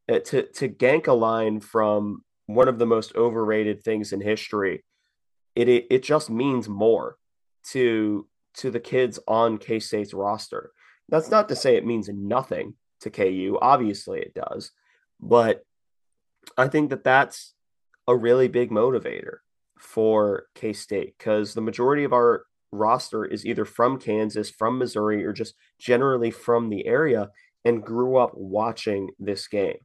[0.09, 2.23] uh, to to gank a line from
[2.55, 4.83] one of the most overrated things in history,
[5.55, 7.17] it it, it just means more
[7.71, 10.71] to to the kids on K State's roster.
[11.09, 13.57] That's not to say it means nothing to KU.
[13.61, 14.71] Obviously, it does.
[15.19, 15.63] But
[16.57, 17.53] I think that that's
[18.07, 19.37] a really big motivator
[19.79, 25.23] for K State because the majority of our roster is either from Kansas, from Missouri,
[25.23, 27.29] or just generally from the area
[27.65, 29.77] and grew up watching this game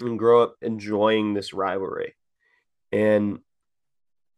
[0.00, 2.14] and grow up enjoying this rivalry.
[2.92, 3.40] And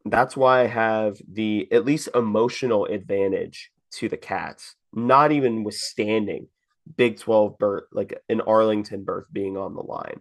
[0.05, 6.49] that's why I have the at least emotional advantage to the Cats, not even withstanding
[6.97, 10.21] Big 12 berth, like an Arlington berth being on the line.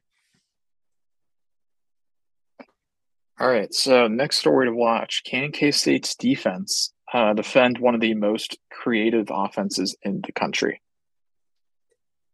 [3.39, 3.73] All right.
[3.73, 8.57] So, next story to watch Can K State's defense uh, defend one of the most
[8.69, 10.81] creative offenses in the country?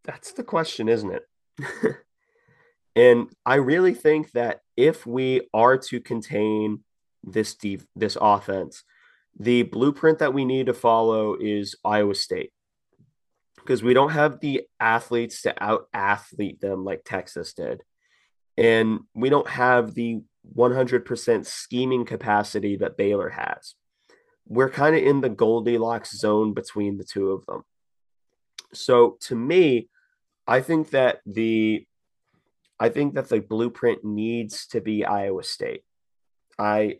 [0.03, 1.24] That's the question, isn't it?
[2.98, 6.84] and I really think that if we are to contain
[7.24, 7.56] this
[7.95, 8.84] this offense,
[9.39, 12.52] the blueprint that we need to follow is Iowa State
[13.58, 17.84] because we don't have the athletes to out athlete them like Texas did.
[18.58, 20.22] And we don't have the
[20.56, 23.76] 100% scheming capacity that Baylor has.
[24.48, 27.64] We're kind of in the Goldilocks zone between the two of them.
[28.74, 29.89] So to me,
[30.48, 31.86] I think that the
[32.80, 35.84] I think that the blueprint needs to be Iowa State.
[36.59, 36.99] I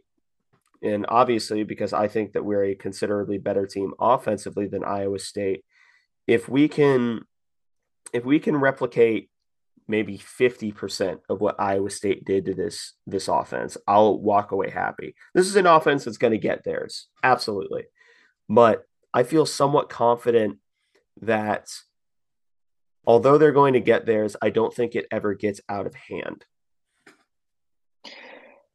[0.82, 5.63] and obviously because I think that we're a considerably better team offensively than Iowa State,
[6.28, 7.25] if we can
[8.13, 9.30] if we can replicate
[9.89, 15.15] maybe 50% of what Iowa State did to this this offense, I'll walk away happy.
[15.34, 17.07] This is an offense that's going to get theirs.
[17.23, 17.84] Absolutely.
[18.49, 20.57] But I feel somewhat confident
[21.21, 21.69] that
[23.08, 26.45] although they're going to get theirs, I don't think it ever gets out of hand.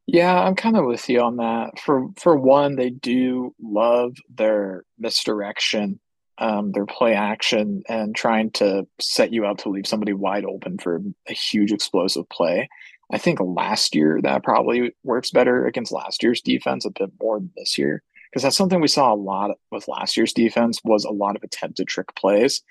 [0.07, 1.79] Yeah, I'm kind of with you on that.
[1.79, 6.01] For for one, they do love their misdirection,
[6.39, 10.79] um, their play action, and trying to set you up to leave somebody wide open
[10.79, 12.69] for a huge explosive play.
[13.13, 17.39] I think last year that probably works better against last year's defense a bit more
[17.39, 21.05] than this year because that's something we saw a lot with last year's defense was
[21.05, 22.63] a lot of attempted trick plays.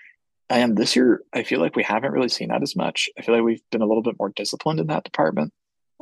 [0.52, 3.10] And this year, I feel like we haven't really seen that as much.
[3.18, 5.54] I feel like we've been a little bit more disciplined in that department.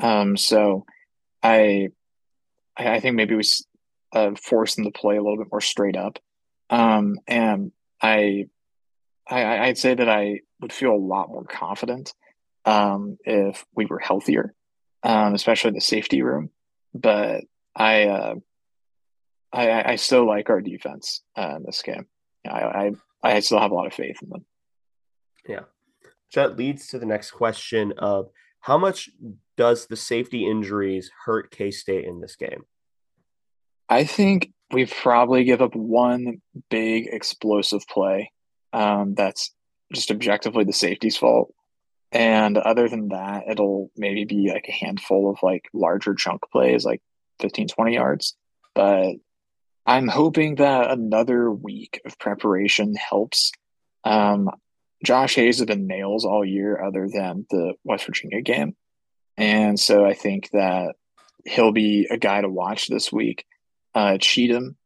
[0.01, 0.85] Um, so
[1.43, 1.89] I,
[2.75, 3.43] I think maybe we
[4.11, 6.17] uh, forced them to play a little bit more straight up.
[6.71, 7.71] Um, and
[8.01, 8.47] I,
[9.29, 12.15] I, I'd say that I would feel a lot more confident
[12.65, 14.55] um, if we were healthier,
[15.03, 16.49] um, especially the safety room.
[16.95, 17.43] But
[17.75, 18.35] I, uh,
[19.53, 22.07] I, I still like our defense uh, in this game.
[22.47, 22.91] I, I,
[23.23, 24.45] I still have a lot of faith in them.
[25.47, 25.63] Yeah,
[26.35, 28.29] that leads to the next question of
[28.61, 29.09] how much
[29.57, 32.63] does the safety injuries hurt K State in this game?
[33.89, 38.31] I think we probably give up one big explosive play
[38.71, 39.51] um, that's
[39.93, 41.53] just objectively the safety's fault.
[42.11, 46.85] And other than that, it'll maybe be like a handful of like larger chunk plays,
[46.85, 47.01] like
[47.39, 48.35] 15, 20 yards.
[48.75, 49.13] But
[49.89, 53.51] I'm hoping that another week of preparation helps.
[54.03, 54.51] Um,
[55.03, 58.75] Josh Hayes has been nails all year, other than the West Virginia game.
[59.35, 60.93] And so I think that
[61.43, 63.47] he'll be a guy to watch this week.
[63.95, 64.77] Uh, Cheatham,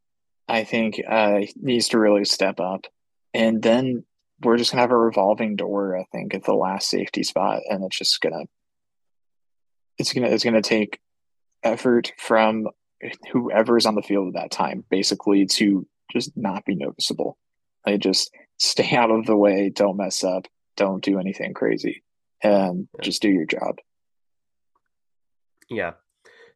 [0.47, 2.86] I think, uh, needs to really step up.
[3.34, 4.06] And then
[4.41, 7.84] we're just gonna have a revolving door, I think, at the last safety spot, and
[7.84, 8.45] it's just gonna
[9.97, 11.01] it's gonna it's gonna take
[11.62, 12.68] effort from
[13.32, 17.38] whoever's on the field at that time, basically to just not be noticeable.
[17.86, 20.47] Like just stay out of the way, don't mess up,
[20.78, 22.04] don't do anything crazy,
[22.41, 23.01] and yeah.
[23.01, 23.78] just do your job.
[25.70, 25.93] Yeah.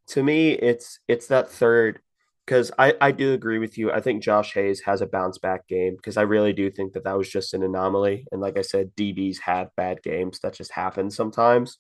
[0.10, 2.00] To me, it's it's that third
[2.46, 3.92] because I, I do agree with you.
[3.92, 7.04] I think Josh Hayes has a bounce back game because I really do think that
[7.04, 8.26] that was just an anomaly.
[8.32, 11.78] And like I said, DBs have bad games that just happen sometimes.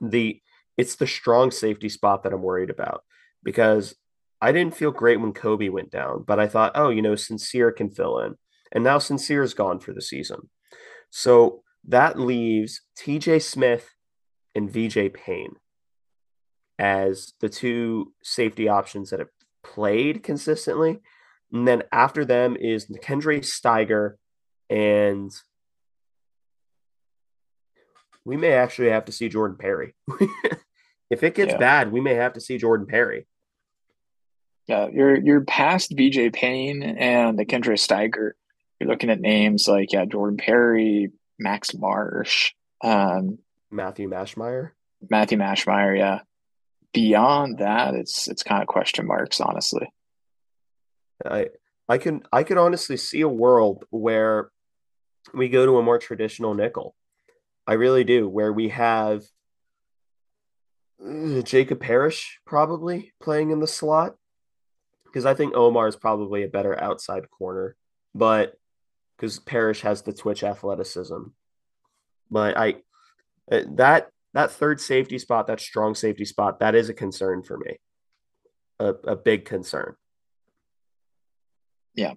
[0.00, 0.40] The
[0.76, 3.02] it's the strong safety spot that I'm worried about
[3.42, 3.94] because
[4.40, 7.70] I didn't feel great when Kobe went down, but I thought, oh, you know, Sincere
[7.70, 8.34] can fill in.
[8.72, 10.48] And now Sincere's gone for the season.
[11.10, 13.90] So that leaves TJ Smith
[14.54, 15.56] and VJ Payne
[16.78, 19.28] as the two safety options that have
[19.62, 21.00] played consistently.
[21.52, 24.14] And then after them is Kendre Steiger
[24.70, 25.30] and
[28.24, 29.94] we may actually have to see Jordan Perry.
[31.10, 31.58] if it gets yeah.
[31.58, 33.26] bad, we may have to see Jordan Perry.
[34.66, 38.32] Yeah, you're you're past VJ Payne and the Kendre Steiger.
[38.78, 42.52] You're looking at names like yeah, Jordan Perry, Max Marsh,
[42.82, 43.38] um,
[43.70, 44.70] Matthew Mashmeyer.
[45.10, 46.20] Matthew Mashmeyer, yeah
[46.92, 49.92] beyond that, it's it's kind of question marks, honestly.
[51.24, 51.48] I
[51.88, 54.50] I can I can honestly see a world where
[55.34, 56.94] we go to a more traditional nickel.
[57.66, 59.22] I really do, where we have
[61.04, 64.16] uh, Jacob Parrish probably playing in the slot
[65.12, 67.76] because I think Omar is probably a better outside corner,
[68.14, 68.54] but
[69.16, 71.24] because Parrish has the twitch athleticism.
[72.30, 72.76] But I
[73.50, 77.58] uh, that that third safety spot, that strong safety spot, that is a concern for
[77.58, 77.78] me.
[78.80, 79.94] A, a big concern.
[81.94, 82.14] Yeah.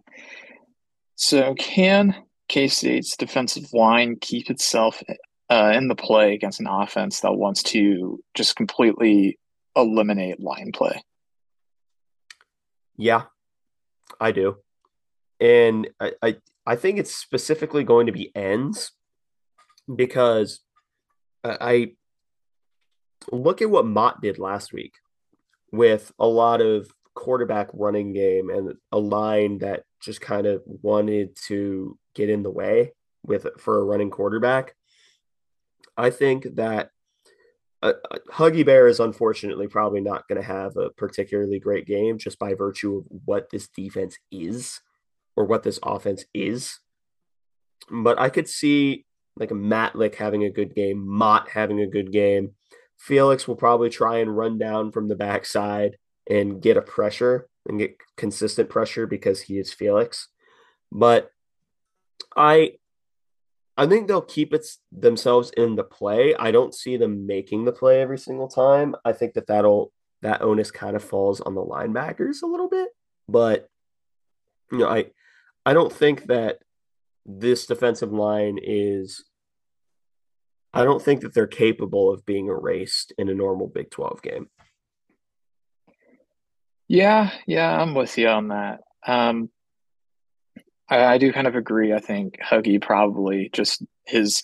[1.15, 2.15] So can
[2.47, 5.03] K State's defensive line keep itself
[5.49, 9.37] uh, in the play against an offense that wants to just completely
[9.75, 11.03] eliminate line play?
[12.97, 13.23] Yeah,
[14.19, 14.57] I do.
[15.39, 16.35] And I, I,
[16.65, 18.91] I think it's specifically going to be ends
[19.93, 20.61] because
[21.43, 21.93] I
[23.31, 24.93] look at what Mott did last week
[25.71, 31.35] with a lot of quarterback running game and a line that just kind of wanted
[31.47, 32.93] to get in the way
[33.25, 34.75] with for a running quarterback.
[35.97, 36.89] I think that
[37.85, 42.39] uh, Huggy Bear is unfortunately probably not going to have a particularly great game just
[42.39, 44.81] by virtue of what this defense is
[45.35, 46.79] or what this offense is.
[47.91, 49.05] But I could see
[49.37, 52.55] like Matlack having a good game, Mott having a good game,
[52.97, 55.97] Felix will probably try and run down from the backside
[56.29, 60.29] and get a pressure and get consistent pressure because he is Felix.
[60.91, 61.29] But
[62.35, 62.73] I
[63.77, 66.33] I think they'll keep it themselves in the play.
[66.35, 68.95] I don't see them making the play every single time.
[69.03, 72.89] I think that that'll that onus kind of falls on the linebackers a little bit,
[73.27, 73.69] but
[74.71, 75.07] you know, I
[75.65, 76.59] I don't think that
[77.25, 79.25] this defensive line is
[80.73, 84.49] I don't think that they're capable of being erased in a normal Big 12 game.
[86.87, 88.81] Yeah, yeah, I'm with you on that.
[89.07, 89.49] Um,
[90.89, 91.93] I, I do kind of agree.
[91.93, 94.41] I think Huggy probably just his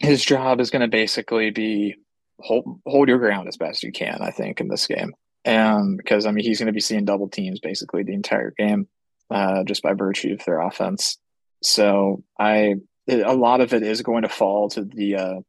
[0.00, 1.96] his job is going to basically be
[2.40, 4.18] hold hold your ground as best you can.
[4.20, 5.14] I think in this game,
[5.44, 8.88] and because I mean he's going to be seeing double teams basically the entire game,
[9.30, 11.18] uh, just by virtue of their offense.
[11.62, 12.76] So I
[13.08, 15.40] a lot of it is going to fall to the uh,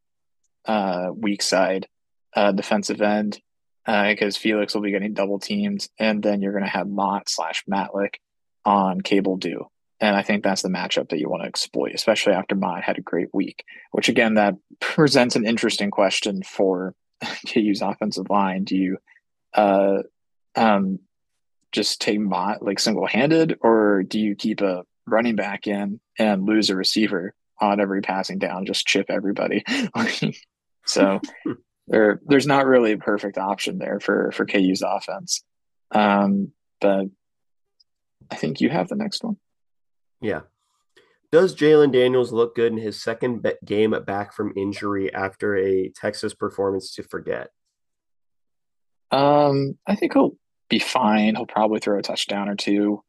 [0.66, 1.88] uh, weak side
[2.36, 3.40] uh, defensive end
[3.86, 7.30] because uh, Felix will be getting double teamed, and then you're going to have Mott
[7.30, 8.16] slash Matlack
[8.70, 9.66] on Cabeldue.
[10.00, 13.00] And I think that's the matchup that you want to exploit, especially after Mott had
[13.00, 16.94] a great week, which again, that presents an interesting question for
[17.48, 18.64] KU's offensive line.
[18.64, 18.98] Do you
[19.56, 20.04] uh,
[20.56, 21.00] um,
[21.72, 26.46] just take Mott like single handed, or do you keep a running back in and
[26.46, 29.66] lose a receiver on every passing down, just chip everybody?
[30.86, 31.20] so
[31.88, 35.44] there, there's not really a perfect option there for for KU's offense.
[35.92, 37.08] Um, but
[38.32, 39.38] I think you have the next one.
[40.22, 40.42] Yeah.
[41.32, 46.34] Does Jalon Daniels look good in his second game back from injury after a Texas
[46.34, 47.50] performance to forget?
[49.12, 50.38] Um, I think he'll
[50.70, 51.36] be fine.
[51.36, 53.04] He'll probably throw a touchdown or two.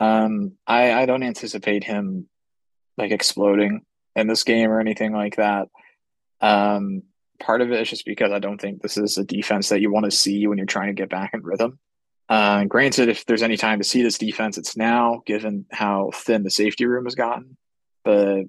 [0.00, 2.28] Um, I, I don't anticipate him
[2.96, 3.82] like exploding
[4.14, 5.68] in this game or anything like that.
[6.40, 7.02] Um,
[7.40, 9.92] part of it is just because I don't think this is a defense that you
[9.92, 11.78] want to see when you're trying to get back in rhythm.
[12.28, 16.42] Uh, granted, if there's any time to see this defense, it's now, given how thin
[16.42, 17.56] the safety room has gotten.
[18.02, 18.44] But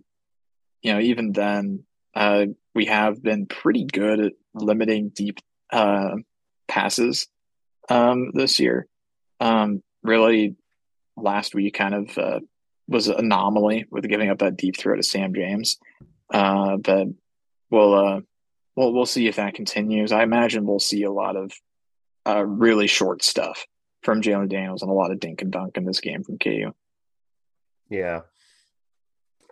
[0.82, 5.40] you know, even then, uh, we have been pretty good at limiting deep
[5.72, 6.16] uh,
[6.68, 7.28] passes
[7.90, 8.88] um, this year.
[9.40, 10.56] Um, really,
[11.18, 12.40] last week kind of uh,
[12.88, 15.78] was an anomaly with giving up that deep throw to Sam James.
[16.34, 17.08] Uh, but
[17.70, 18.22] we'll uh,
[18.76, 20.12] we'll we'll see if that continues.
[20.12, 21.52] I imagine we'll see a lot of
[22.28, 23.66] uh, really short stuff
[24.04, 26.72] from Jalon Daniels and a lot of dink and dunk in this game from KU.
[27.90, 28.22] Yeah.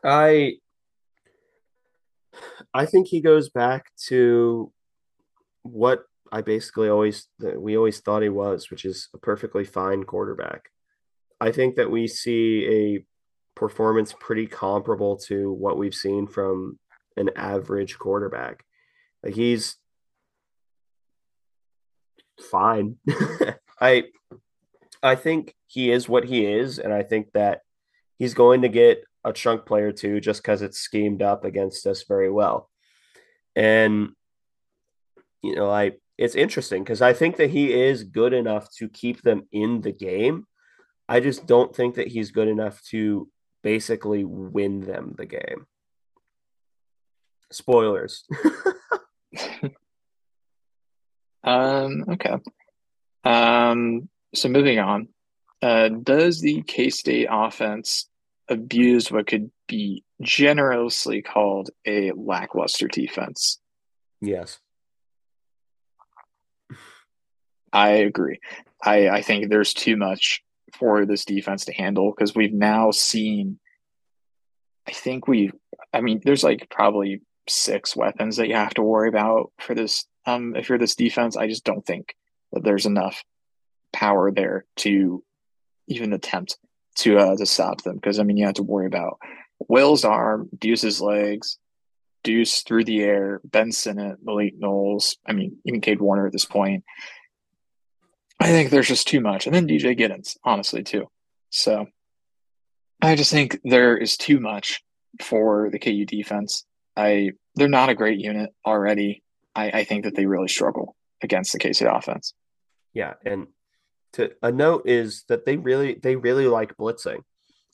[0.03, 0.57] I
[2.73, 4.71] I think he goes back to
[5.61, 10.69] what I basically always we always thought he was, which is a perfectly fine quarterback.
[11.39, 13.05] I think that we see a
[13.55, 16.79] performance pretty comparable to what we've seen from
[17.17, 18.65] an average quarterback.
[19.23, 19.77] Like he's
[22.43, 22.97] fine.
[23.81, 24.05] I
[25.01, 27.61] I think he is what he is, and I think that
[28.17, 32.03] he's going to get a chunk player too, just because it's schemed up against us
[32.03, 32.69] very well.
[33.55, 34.11] And
[35.41, 39.21] you know, I it's interesting because I think that he is good enough to keep
[39.21, 40.45] them in the game.
[41.09, 43.29] I just don't think that he's good enough to
[43.61, 45.65] basically win them the game.
[47.51, 48.25] Spoilers.
[51.43, 52.37] um, okay.
[53.23, 55.07] Um, so moving on,
[55.61, 58.07] uh, does the K State offense
[58.49, 63.59] abuse what could be generously called a lackluster defense?
[64.21, 64.59] Yes.
[67.71, 68.39] I agree.
[68.83, 73.59] I, I think there's too much for this defense to handle because we've now seen,
[74.87, 75.51] I think we,
[75.93, 80.05] I mean, there's like probably six weapons that you have to worry about for this.
[80.25, 82.15] Um, if you're this defense, I just don't think
[82.51, 83.23] that there's enough
[83.91, 85.23] power there to
[85.87, 86.57] even attempt
[86.95, 87.95] to uh, to stop them.
[87.95, 89.19] Because I mean, you have to worry about
[89.67, 91.57] Will's arm, Deuce's legs,
[92.23, 95.17] Deuce through the air, Ben Sinnott, Malik Knowles.
[95.25, 96.83] I mean, even Cade Warner at this point.
[98.39, 101.09] I think there's just too much, and then DJ Giddens, honestly, too.
[101.49, 101.85] So
[103.01, 104.83] I just think there is too much
[105.21, 106.65] for the KU defense.
[106.95, 109.22] I they're not a great unit already.
[109.55, 112.33] I, I think that they really struggle against the KC offense.
[112.93, 113.47] Yeah, and
[114.13, 117.23] to a note is that they really they really like blitzing.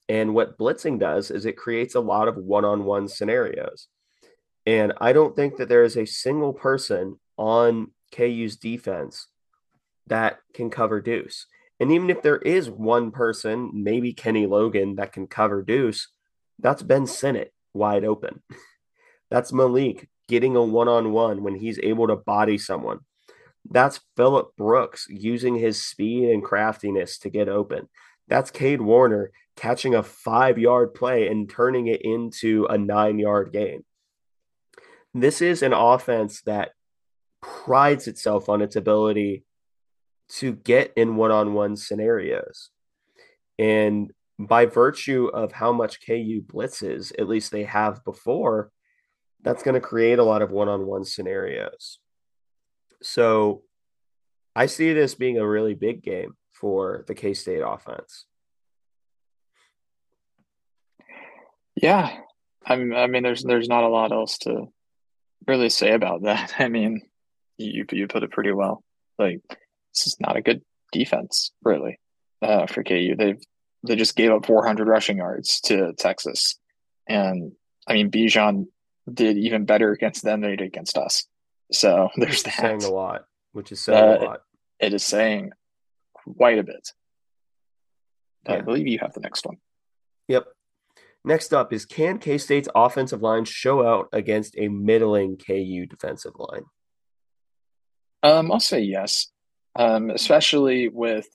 [0.08, 3.88] And what blitzing does is it creates a lot of one-on-one scenarios.
[4.66, 9.28] And I don't think that there is a single person on KU's defense
[10.08, 11.46] that can cover Deuce.
[11.80, 16.10] And even if there is one person, maybe Kenny Logan, that can cover Deuce,
[16.58, 18.42] that's Ben Sinnott wide open.
[19.30, 23.00] that's Malik getting a one on one when he's able to body someone.
[23.70, 27.90] That's Phillip Brooks using his speed and craftiness to get open.
[28.28, 33.52] That's Cade Warner catching a five yard play and turning it into a nine yard
[33.52, 33.84] gain.
[35.14, 36.72] This is an offense that
[37.42, 39.44] prides itself on its ability
[40.30, 42.70] to get in one on one scenarios.
[43.58, 48.72] And by virtue of how much KU blitzes, at least they have before,
[49.42, 52.00] that's going to create a lot of one on one scenarios.
[53.02, 53.64] So
[54.56, 58.26] I see this being a really big game for the K State offense.
[61.76, 62.18] Yeah.
[62.66, 64.68] I'm, I mean, there's there's not a lot else to
[65.48, 66.56] really say about that.
[66.60, 67.02] I mean,
[67.58, 68.84] you you put it pretty well.
[69.18, 70.62] Like this is not a good
[70.92, 72.00] defense, really,
[72.42, 73.16] uh, for KU.
[73.18, 73.40] They've
[73.88, 76.60] they just gave up 400 rushing yards to Texas,
[77.08, 77.54] and
[77.88, 78.66] I mean Bijan
[79.10, 81.28] did even better against them than he did against us.
[81.72, 82.54] So there's that.
[82.54, 84.42] Saying a lot, which is saying uh, a lot.
[84.80, 85.52] It is saying
[86.14, 86.94] quite a bit.
[88.48, 88.56] Yeah.
[88.56, 89.58] I believe you have the next one.
[90.28, 90.46] Yep.
[91.26, 96.34] Next up is can K State's offensive line show out against a middling KU defensive
[96.38, 96.64] line?
[98.24, 99.28] Um, I'll say yes,
[99.76, 101.28] um, especially with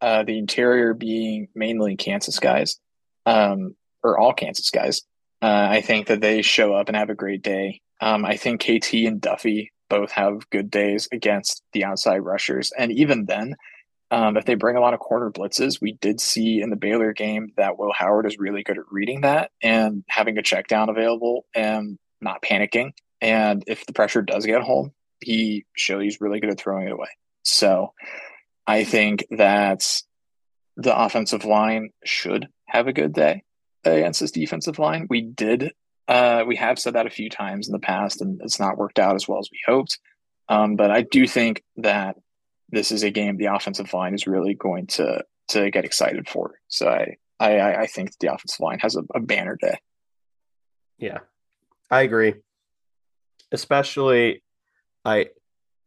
[0.00, 2.78] uh, the interior being mainly Kansas guys,
[3.26, 5.02] um, or all Kansas guys.
[5.42, 7.80] Uh, I think that they show up and have a great day.
[8.00, 12.92] Um, I think KT and Duffie both have good days against the outside rushers, and
[12.92, 13.56] even then,
[14.12, 17.12] um, if they bring a lot of corner blitzes, we did see in the Baylor
[17.12, 20.88] game that Will Howard is really good at reading that and having a check down
[20.88, 22.92] available and not panicking.
[23.20, 26.92] And if the pressure does get home, he shows he's really good at throwing it
[26.92, 27.08] away.
[27.42, 27.92] So
[28.66, 29.86] I think that
[30.76, 33.44] the offensive line should have a good day
[33.84, 35.06] against this defensive line.
[35.08, 35.72] We did,
[36.08, 38.98] uh, we have said that a few times in the past, and it's not worked
[38.98, 39.98] out as well as we hoped.
[40.48, 42.16] Um, but I do think that
[42.70, 46.60] this is a game the offensive line is really going to to get excited for.
[46.68, 49.78] So I I, I think the offensive line has a, a banner day.
[50.98, 51.18] Yeah,
[51.90, 52.34] I agree.
[53.52, 54.42] Especially,
[55.04, 55.30] I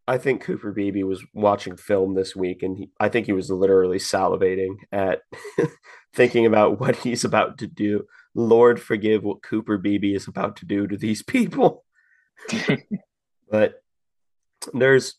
[0.08, 3.50] I think Cooper Beebe was watching film this week, and he, I think he was
[3.50, 5.22] literally salivating at
[6.14, 8.06] thinking about what he's about to do.
[8.36, 11.86] Lord, forgive what Cooper Beebe is about to do to these people.
[13.50, 13.82] but
[14.74, 15.16] there's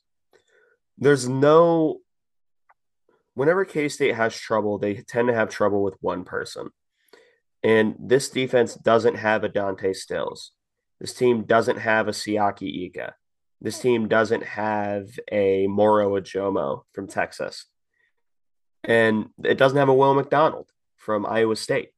[0.99, 2.01] there's no
[3.35, 6.71] whenever K State has trouble, they tend to have trouble with one person.
[7.63, 10.53] And this defense doesn't have a Dante Stills.
[11.01, 13.15] This team doesn't have a Siaki Ika.
[13.61, 17.67] This team doesn't have a Moro Ojomo from Texas.
[18.83, 21.91] And it doesn't have a Will McDonald from Iowa State.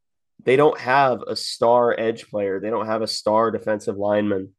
[0.44, 2.60] They don't have a star edge player.
[2.60, 4.54] They don't have a star defensive lineman.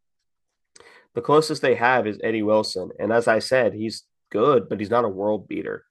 [1.13, 2.89] The closest they have is Eddie Wilson.
[2.99, 5.85] And as I said, he's good, but he's not a world beater.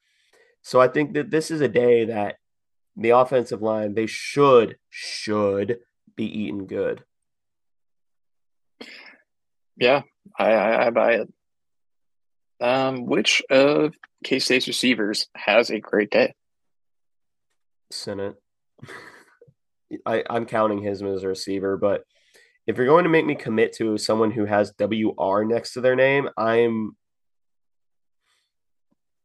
[0.63, 2.37] So I think that this is a day that
[2.97, 5.79] the offensive line they should should
[6.17, 7.05] be eaten good.
[9.77, 10.03] Yeah,
[10.39, 11.33] I, I, I buy it.
[12.61, 13.95] Um, which of
[14.25, 16.35] K State's receivers has a great day?
[17.91, 18.37] Sinnott.
[20.07, 22.03] I, I'm counting him as a receiver, but
[22.67, 25.95] if you're going to make me commit to someone who has WR next to their
[25.95, 26.97] name, I'm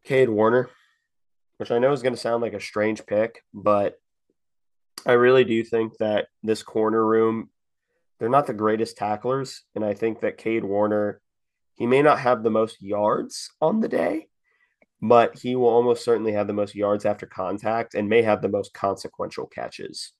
[0.03, 0.69] Cade Warner,
[1.57, 3.95] which I know is going to sound like a strange pick, but
[5.05, 7.49] I really do think that this corner room,
[8.21, 9.63] they're not the greatest tacklers.
[9.73, 11.19] And I think that Cade Warner,
[11.73, 14.27] he may not have the most yards on the day,
[15.01, 18.47] but he will almost certainly have the most yards after contact and may have the
[18.47, 20.13] most consequential catches.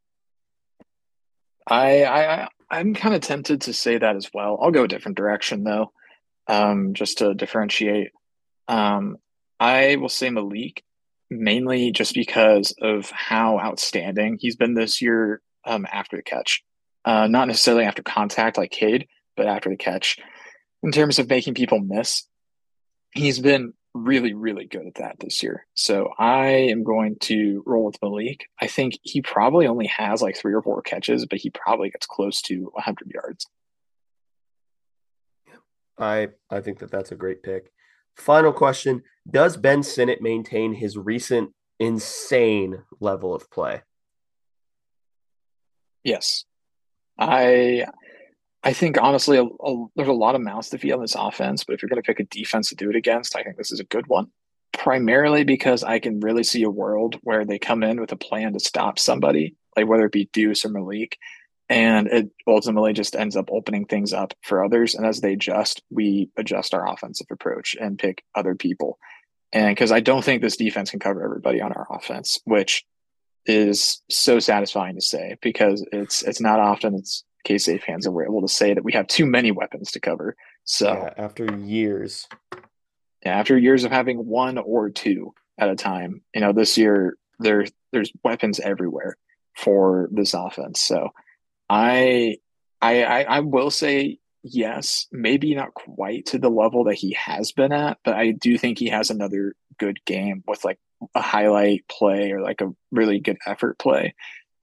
[1.70, 4.58] I I I'm kind of tempted to say that as well.
[4.60, 5.92] I'll go a different direction though,
[6.48, 8.10] um, just to differentiate.
[8.68, 9.18] Um,
[9.60, 10.84] I will say Malik
[11.30, 16.64] mainly just because of how outstanding he's been this year um, after the catch.
[17.04, 20.18] Uh, not necessarily after contact like Cade, but after the catch.
[20.84, 22.24] In terms of making people miss,
[23.14, 25.66] he's been really, really good at that this year.
[25.74, 28.48] So I am going to roll with Malik.
[28.60, 32.06] I think he probably only has like three or four catches, but he probably gets
[32.06, 33.48] close to 100 yards.
[35.98, 37.72] I I think that that's a great pick.
[38.16, 43.82] Final question Does Ben Sinnott maintain his recent insane level of play?
[46.04, 46.46] Yes.
[47.22, 47.86] I
[48.64, 51.64] I think honestly, a, a, there's a lot of mouths to feed on this offense,
[51.64, 53.72] but if you're going to pick a defense to do it against, I think this
[53.72, 54.28] is a good one.
[54.74, 58.54] Primarily because I can really see a world where they come in with a plan
[58.54, 61.18] to stop somebody, like whether it be Deuce or Malik,
[61.70, 65.82] and it ultimately just ends up opening things up for others and as they adjust
[65.90, 69.00] we adjust our offensive approach and pick other people
[69.54, 72.84] and because i don't think this defense can cover everybody on our offense which
[73.46, 78.26] is so satisfying to say because it's it's not often it's k-state fans that we're
[78.26, 82.28] able to say that we have too many weapons to cover so yeah, after years
[83.26, 87.18] yeah, after years of having one or two at a time you know this year
[87.40, 89.18] there there's weapons everywhere
[89.56, 90.82] for this offense.
[90.84, 91.10] So
[91.70, 92.38] I
[92.82, 97.52] I I, I will say yes, maybe not quite to the level that he has
[97.52, 100.80] been at, but I do think he has another good game with like
[101.16, 104.14] a highlight play or like a really good effort play.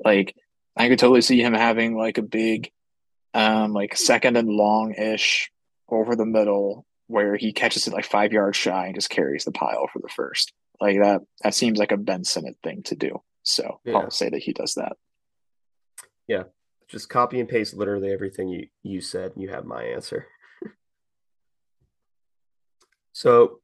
[0.05, 0.35] Like
[0.77, 2.71] I could totally see him having like a big
[3.35, 5.51] um like second and long ish
[5.89, 9.53] over the middle where he catches it like five yards shy and just carries the
[9.53, 10.53] pile for the first.
[10.81, 13.23] Like that that seems like a Ben thing to do.
[13.43, 13.97] So yeah.
[13.97, 14.97] I'll say that he does that.
[16.27, 16.45] Yeah.
[16.89, 20.27] Just copy and paste literally everything you, you said, and you have my answer.
[23.13, 23.61] so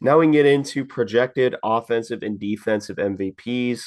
[0.00, 3.82] now we can get into projected offensive and defensive MVPs.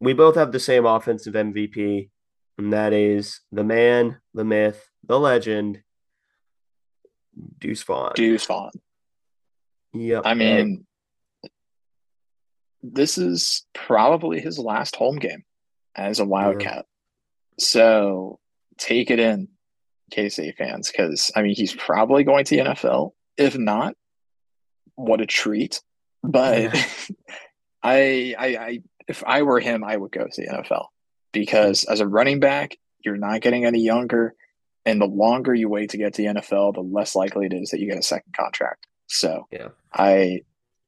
[0.00, 2.10] We both have the same offensive MVP,
[2.58, 5.82] and that is the man, the myth, the legend,
[7.58, 8.12] Deuce Vaughn.
[8.14, 8.72] Deuce Vaughn.
[9.94, 10.22] Yep.
[10.24, 10.86] I mean,
[12.82, 15.44] this is probably his last home game
[15.94, 16.86] as a Wildcat.
[16.86, 17.62] Yeah.
[17.64, 18.38] So
[18.78, 19.48] take it in,
[20.12, 23.12] KC fans, because I mean he's probably going to the NFL.
[23.36, 23.94] If not,
[25.04, 25.80] what a treat.
[26.22, 26.84] But yeah.
[27.82, 28.78] I, I, I,
[29.08, 30.86] if I were him, I would go to the NFL
[31.32, 34.34] because as a running back, you're not getting any younger,
[34.84, 37.70] and the longer you wait to get to the NFL, the less likely it is
[37.70, 38.86] that you get a second contract.
[39.06, 40.42] So yeah, I,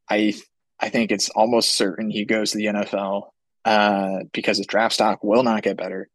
[0.08, 0.34] I
[0.82, 3.30] I think it's almost certain he goes to the NFL
[3.64, 6.08] uh, because his draft stock will not get better.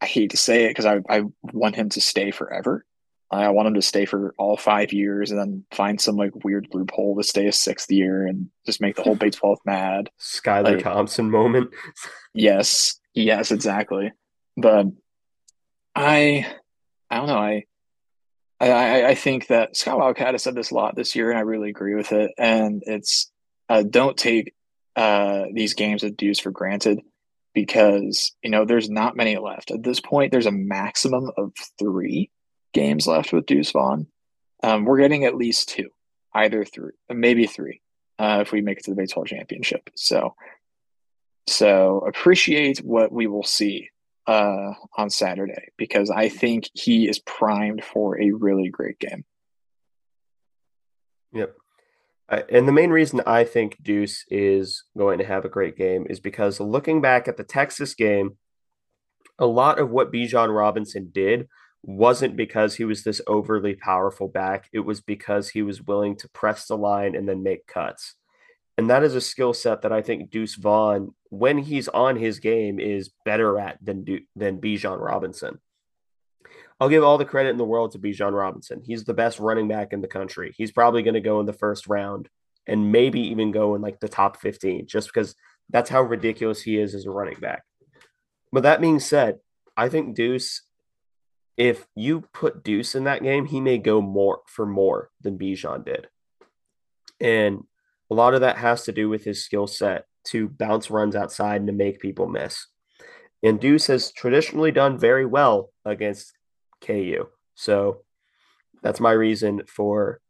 [0.00, 2.84] I hate to say it because I, I want him to stay forever.
[3.30, 6.68] I want him to stay for all five years and then find some like weird
[6.72, 10.10] loophole to stay a sixth year and just make the whole Big 12 mad.
[10.20, 11.70] Skylar like, Thompson moment.
[12.34, 12.98] yes.
[13.14, 14.12] Yes, exactly.
[14.56, 14.86] But
[15.94, 16.46] I
[17.10, 17.38] I don't know.
[17.38, 17.64] I
[18.60, 21.42] I I think that Scott Wildcat has said this a lot this year and I
[21.42, 22.32] really agree with it.
[22.38, 23.30] And it's
[23.68, 24.54] uh, don't take
[24.96, 27.00] uh, these games of Deuce for granted
[27.54, 30.32] because you know there's not many left at this point.
[30.32, 32.30] There's a maximum of three
[32.74, 34.06] games left with Deuce Vaughn.
[34.62, 35.88] Um, we're getting at least two,
[36.34, 37.80] either three, maybe three,
[38.18, 39.88] uh, if we make it to the baseball championship.
[39.96, 40.34] So,
[41.46, 43.88] so appreciate what we will see
[44.26, 49.24] uh, on Saturday because I think he is primed for a really great game.
[51.32, 51.54] Yep
[52.28, 56.20] and the main reason I think Deuce is going to have a great game is
[56.20, 58.36] because looking back at the Texas game,
[59.38, 61.48] a lot of what Bijan Robinson did
[61.86, 64.68] wasn't because he was this overly powerful back.
[64.72, 68.14] It was because he was willing to press the line and then make cuts.
[68.76, 72.40] And that is a skill set that I think Deuce Vaughn, when he's on his
[72.40, 74.04] game, is better at than
[74.34, 75.60] than Bijan Robinson.
[76.80, 78.82] I'll give all the credit in the world to Bijan Robinson.
[78.84, 80.52] He's the best running back in the country.
[80.56, 82.28] He's probably going to go in the first round
[82.66, 85.36] and maybe even go in like the top 15 just because
[85.70, 87.62] that's how ridiculous he is as a running back.
[88.52, 89.38] But that being said,
[89.76, 90.62] I think Deuce,
[91.56, 95.84] if you put Deuce in that game, he may go more for more than Bijan
[95.84, 96.08] did.
[97.20, 97.64] And
[98.10, 101.56] a lot of that has to do with his skill set to bounce runs outside
[101.56, 102.66] and to make people miss.
[103.42, 106.32] And Deuce has traditionally done very well against
[106.80, 107.28] KU.
[107.54, 108.02] So
[108.82, 110.20] that's my reason for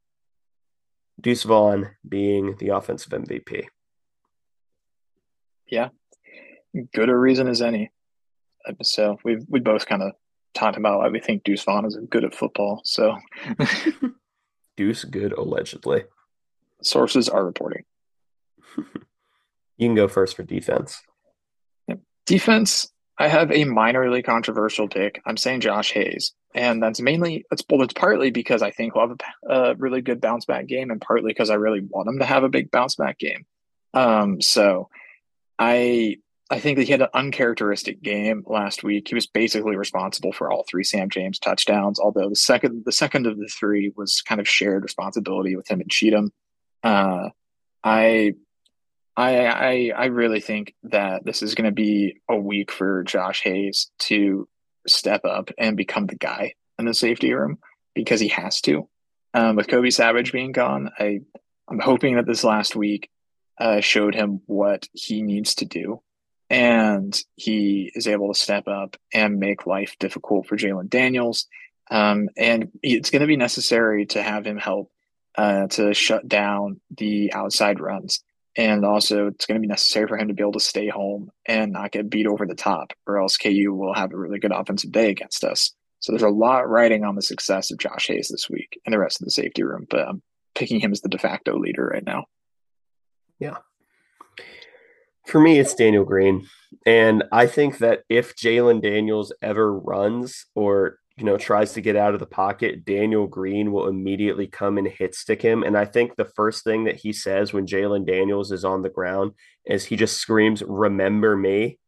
[1.20, 3.66] Deuce Vaughn being the offensive MVP.
[5.68, 5.88] Yeah,
[6.92, 7.90] good a reason as any.
[8.82, 10.12] So we've we both kind of
[10.54, 12.80] talked about why we think Deuce Vaughn is good at football.
[12.84, 13.16] So
[14.76, 16.04] Deuce good allegedly.
[16.82, 17.84] Sources are reporting.
[18.76, 18.84] you
[19.88, 21.02] can go first for defense.
[22.26, 25.20] Defense, I have a minorly controversial pick.
[25.26, 29.08] I'm saying Josh Hayes, and that's mainly it's well, it's partly because I think he'll
[29.08, 32.18] have a, a really good bounce back game, and partly because I really want him
[32.20, 33.44] to have a big bounce back game.
[33.92, 34.88] Um, so
[35.58, 36.16] I
[36.54, 39.08] I think that he had an uncharacteristic game last week.
[39.08, 43.26] He was basically responsible for all three Sam James touchdowns, although the second the second
[43.26, 46.32] of the three was kind of shared responsibility with him and Cheatham.
[46.84, 47.30] Uh,
[47.82, 48.34] I
[49.16, 53.42] I, I I really think that this is going to be a week for Josh
[53.42, 54.48] Hayes to
[54.86, 57.58] step up and become the guy in the safety room
[57.96, 58.88] because he has to.
[59.34, 61.22] Um, with Kobe Savage being gone, I
[61.66, 63.10] I'm hoping that this last week
[63.58, 66.00] uh, showed him what he needs to do,
[66.50, 71.46] and he is able to step up and make life difficult for Jalon Daniels.
[71.90, 74.90] Um, and it's going to be necessary to have him help
[75.36, 78.22] uh, to shut down the outside runs
[78.56, 81.30] and also, it's going to be necessary for him to be able to stay home
[81.46, 84.52] and not get beat over the top, or else KU will have a really good
[84.52, 85.72] offensive day against us.
[85.98, 88.98] So there's a lot riding on the success of Josh Hayes this week and the
[88.98, 90.22] rest of the safety room, but I'm
[90.54, 92.26] picking him as the de facto leader right now.
[93.40, 93.56] Yeah.
[95.26, 96.46] For me, it's Daniel Green.
[96.86, 101.96] And I think that if Jalon Daniels ever runs or you know tries to get
[101.96, 105.62] out of the pocket, Daniel Green will immediately come and hit stick him.
[105.62, 108.90] And I think the first thing that he says when Jalon Daniels is on the
[108.90, 109.32] ground
[109.64, 111.78] is he just screams, "Remember me."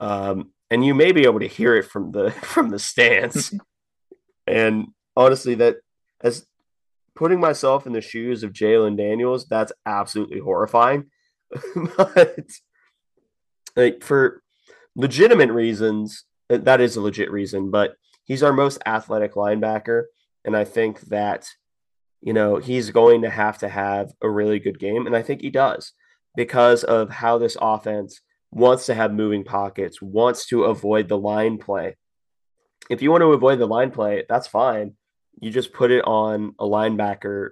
[0.00, 3.52] Um, and you may be able to hear it from the from the stands.
[4.46, 5.76] and honestly, that
[6.20, 6.46] as
[7.14, 11.10] putting myself in the shoes of Jalon Daniels, that's absolutely horrifying.
[11.96, 12.40] but
[13.76, 14.42] like for
[14.94, 17.94] legitimate reasons, uh, that is a legit reason, but
[18.24, 20.04] he's our most athletic linebacker.
[20.44, 21.48] And I think that,
[22.20, 25.06] you know, he's going to have to have a really good game.
[25.06, 25.92] And I think he does
[26.36, 28.20] because of how this offense
[28.50, 31.96] wants to have moving pockets, wants to avoid the line play.
[32.88, 34.94] If you want to avoid the line play, that's fine.
[35.40, 37.50] You just put it on a linebacker.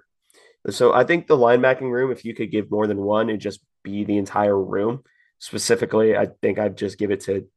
[0.69, 3.59] So I think the linebacking room, if you could give more than one, it'd just
[3.85, 5.03] be the entire room.
[5.39, 7.47] Specifically, I think I'd just give it to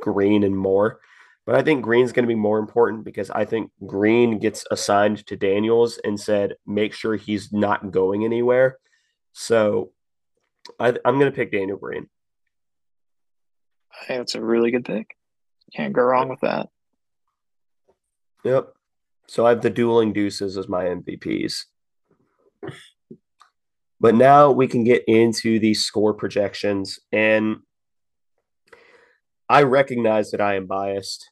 [0.00, 1.00] Green and Moore.
[1.46, 5.26] But I think Green's going to be more important because I think Green gets assigned
[5.28, 8.76] to Daniels and said, make sure he's not going anywhere.
[9.32, 9.92] So
[10.78, 12.08] I, am going to pick Daniel Green.
[13.90, 15.16] I think that's a really good pick.
[15.74, 16.68] Can't go wrong with that.
[18.44, 18.74] Yep.
[19.26, 21.64] So I have the dueling deuces as my MVPs.
[24.00, 26.98] But now we can get into the score projections.
[27.12, 27.58] And
[29.48, 31.30] I recognize that I am biased.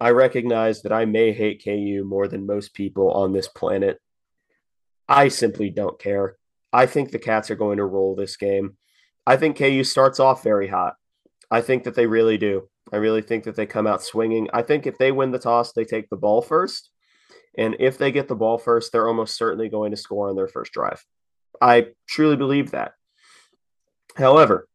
[0.00, 4.00] I recognize that I may hate KU more than most people on this planet.
[5.08, 6.36] I simply don't care.
[6.72, 8.76] I think the Cats are going to roll this game.
[9.26, 10.94] I think KU starts off very hot.
[11.50, 12.68] I think that they really do.
[12.92, 14.48] I really think that they come out swinging.
[14.52, 16.90] I think if they win the toss, they take the ball first.
[17.56, 20.48] And if they get the ball first, they're almost certainly going to score on their
[20.48, 21.04] first drive.
[21.62, 22.92] I truly believe that.
[24.16, 24.68] However,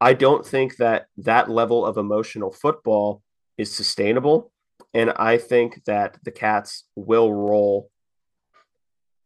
[0.00, 3.22] I don't think that that level of emotional football
[3.56, 4.52] is sustainable
[4.92, 7.90] and I think that the Cats will roll.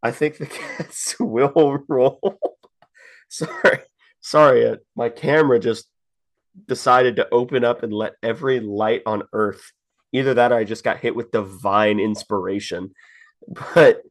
[0.02, 0.46] I think the
[0.78, 2.38] Cats will roll.
[3.28, 3.80] sorry,
[4.20, 5.88] sorry, uh, my camera just
[6.66, 9.72] decided to open up and let every light on earth.
[10.12, 12.92] Either that, or I just got hit with divine inspiration.
[13.74, 14.02] But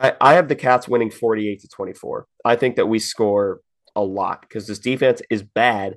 [0.00, 2.26] I, I have the Cats winning forty-eight to twenty-four.
[2.44, 3.60] I think that we score
[3.94, 5.96] a lot because this defense is bad,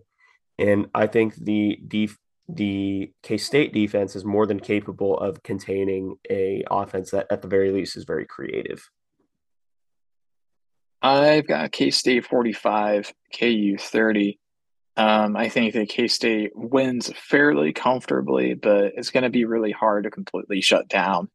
[0.60, 2.20] and I think the def-
[2.50, 7.48] the K State defense is more than capable of containing a offense that, at the
[7.48, 8.90] very least, is very creative.
[11.02, 14.40] I've got K State 45, KU 30.
[14.96, 19.72] Um, I think that K State wins fairly comfortably, but it's going to be really
[19.72, 21.30] hard to completely shut down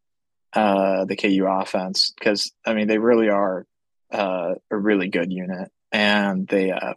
[0.59, 3.65] uh, the KU offense because, I mean, they really are
[4.13, 6.95] uh, a really good unit and they uh,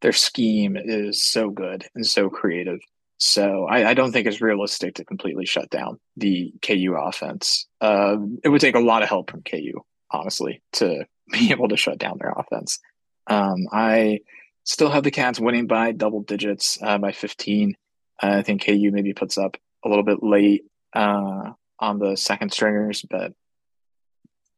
[0.00, 2.78] their scheme is so good and so creative.
[3.18, 7.66] So I, I, don't think it's realistic to completely shut down the KU offense.
[7.80, 9.80] Uh, it would take a lot of help from KU,
[10.10, 12.78] honestly, to be able to shut down their offense.
[13.26, 14.20] Um, I
[14.64, 17.76] still have the Cats winning by double digits uh, by 15.
[18.22, 21.50] Uh, I think KU maybe puts up a little bit late uh,
[21.80, 23.32] on the second stringers, but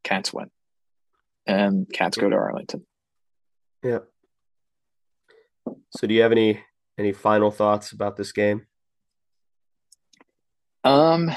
[0.04, 0.50] Cats win.
[1.46, 2.86] And Cats go to Arlington.
[3.82, 4.00] Yeah.
[5.96, 6.60] So do you have any
[6.98, 8.66] any final thoughts about this game?
[10.84, 11.30] Um,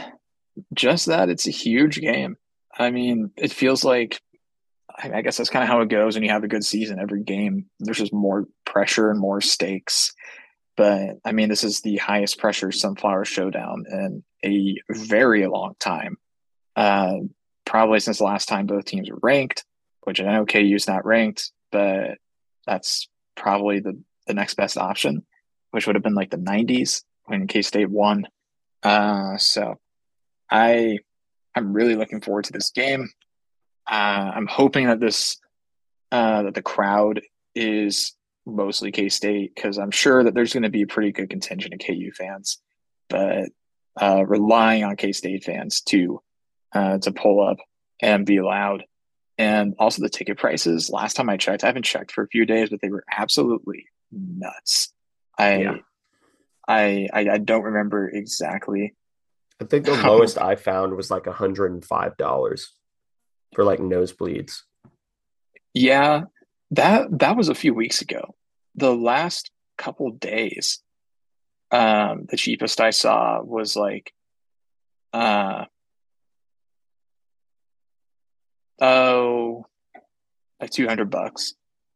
[0.73, 2.37] just that it's a huge game.
[2.77, 4.19] I mean, it feels like
[4.97, 6.99] I guess that's kind of how it goes when you have a good season.
[6.99, 10.13] Every game, there's just more pressure and more stakes.
[10.77, 16.17] But I mean, this is the highest pressure Sunflower Showdown in a very long time.
[16.75, 17.15] Uh,
[17.65, 19.63] probably since the last time both teams were ranked,
[20.03, 22.17] which I know KU's not ranked, but
[22.67, 23.97] that's probably the,
[24.27, 25.25] the next best option
[25.75, 28.29] which would have been like the 90s when K State won.
[28.81, 29.75] Uh, so
[30.49, 30.99] I
[31.53, 33.09] I'm really looking forward to this game.
[33.85, 35.37] Uh, I'm hoping that this
[36.13, 37.19] uh, that the crowd
[37.55, 38.15] is
[38.45, 41.73] mostly K State because I'm sure that there's going to be a pretty good contingent
[41.73, 42.59] of KU fans,
[43.09, 43.49] but
[44.01, 46.21] uh, relying on K State fans to
[46.73, 47.57] uh, to pull up
[48.01, 48.85] and be loud.
[49.37, 50.89] And also the ticket prices.
[50.89, 53.85] Last time I checked, I haven't checked for a few days, but they were absolutely
[54.11, 54.93] nuts.
[55.37, 55.75] I, yeah.
[56.67, 58.95] I, I, I don't remember exactly.
[59.61, 62.71] I think the lowest I found was like hundred and five dollars
[63.53, 64.61] for like nosebleeds.
[65.73, 66.23] Yeah,
[66.71, 68.35] that that was a few weeks ago.
[68.75, 70.79] The last couple days,
[71.71, 74.13] um, the cheapest I saw was like,
[75.13, 75.65] uh,
[78.81, 79.65] oh,
[80.59, 81.53] like two hundred bucks.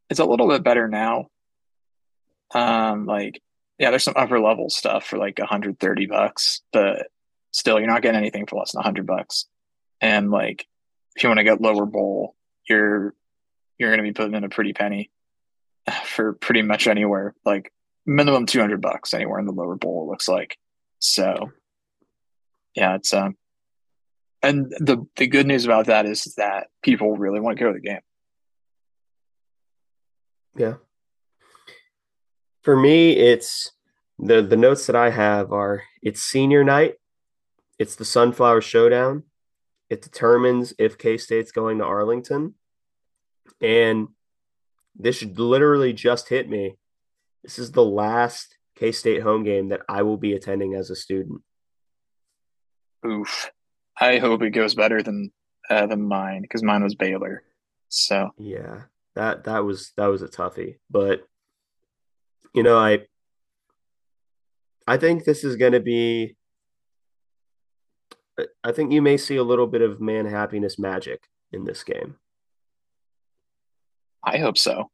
[0.10, 1.28] It's a little bit better now,
[2.54, 3.42] Um, like
[3.78, 7.08] yeah, there's some upper level stuff for like 130 bucks, but
[7.52, 9.46] still, you're not getting anything for less than 100 bucks.
[10.02, 10.68] And like,
[11.16, 12.36] if you want to get lower bowl,
[12.68, 13.14] you're
[13.80, 15.10] you're going to be putting in a pretty penny
[16.06, 17.74] for pretty much anywhere, like
[18.06, 20.04] minimum 200 bucks anywhere in the lower bowl.
[20.04, 20.58] It looks like.
[21.00, 21.52] So,
[22.76, 23.38] yeah, it's um,
[24.42, 27.80] and the the good news about that is that people really want to go to
[27.80, 28.00] the game.
[30.58, 30.76] Yeah.
[32.64, 33.72] For me, it's
[34.18, 36.96] the the notes that I have are it's senior night,
[37.78, 39.24] it's the Sunflower Showdown.
[39.90, 42.56] It determines if K State's going to Arlington.
[43.62, 44.10] And
[44.96, 46.76] this literally just hit me.
[47.44, 50.96] This is the last K State home game that I will be attending as a
[50.96, 51.42] student.
[53.06, 53.52] Oof.
[54.00, 55.32] I hope it goes better than
[55.70, 57.44] uh, than mine because mine was Baylor.
[57.90, 58.84] So yeah,
[59.16, 60.78] that that was that was a toughie.
[60.90, 61.24] But
[62.54, 63.06] you know, I
[64.88, 66.36] I think this is going to be.
[68.64, 72.16] I think you may see a little bit of man happiness magic in this game.
[74.24, 74.90] I hope so.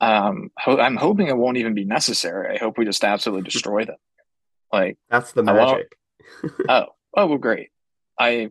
[0.00, 2.56] Um, ho- I'm hoping it won't even be necessary.
[2.56, 3.96] I hope we just absolutely destroy them.
[4.72, 5.96] Like that's the magic.
[6.68, 7.70] oh, oh, well, great.
[8.18, 8.50] I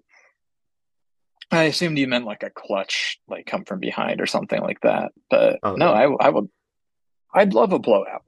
[1.52, 5.11] I assumed you meant like a clutch, like come from behind or something like that.
[5.30, 6.49] But oh, no, I I would.
[7.34, 8.23] I'd love a blowout.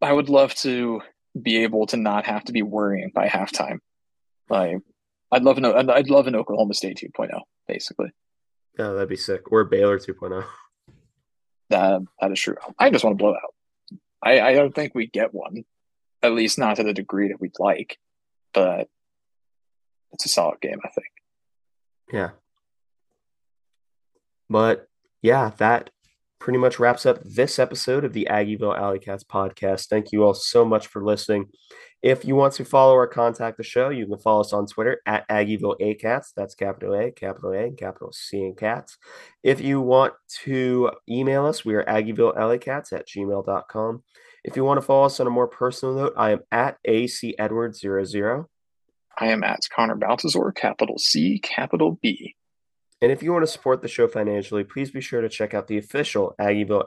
[0.00, 1.00] I would love to
[1.40, 3.78] be able to not have to be worrying by halftime.
[4.48, 4.78] Like,
[5.32, 8.10] I'd love an I'd love an Oklahoma State 2.0, basically.
[8.78, 9.50] Yeah, that'd be sick.
[9.50, 10.44] Or Baylor 2.0.
[11.70, 12.56] That that is true.
[12.78, 13.54] I just want to blow out.
[14.22, 15.64] I I don't think we get one,
[16.22, 17.98] at least not to the degree that we'd like.
[18.52, 18.88] But
[20.12, 21.08] it's a solid game, I think.
[22.12, 22.30] Yeah.
[24.48, 24.88] But
[25.22, 25.90] yeah, that
[26.38, 29.88] pretty much wraps up this episode of the Aggieville Alley Cats podcast.
[29.88, 31.48] Thank you all so much for listening.
[32.02, 35.00] If you want to follow or contact the show, you can follow us on Twitter
[35.06, 36.32] at Aggieville ACATS.
[36.36, 38.98] That's capital A, capital A, and capital C and cats.
[39.42, 40.14] If you want
[40.44, 44.02] to email us, we are AggievilleLACats at gmail.com.
[44.44, 47.34] If you want to follow us on a more personal note, I am at AC
[47.38, 48.48] Edwards 00.
[49.18, 52.36] I am at Connor Baltazar, capital C, capital B.
[53.00, 55.66] And if you want to support the show financially, please be sure to check out
[55.66, 56.84] the official Aggieville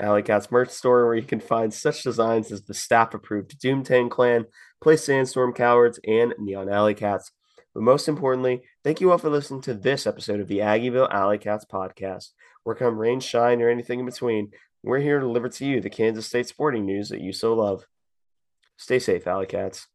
[0.00, 4.10] Alley Cats merch store where you can find such designs as the staff approved Doomtang
[4.10, 4.46] Clan,
[4.80, 7.30] Play Sandstorm Cowards, and Neon Alley Cats.
[7.74, 11.38] But most importantly, thank you all for listening to this episode of the Aggieville Alley
[11.38, 12.30] Cats podcast.
[12.64, 14.52] Where come rain, shine, or anything in between,
[14.82, 17.86] we're here to deliver to you the Kansas State sporting news that you so love.
[18.76, 19.86] Stay safe, Alley Cats.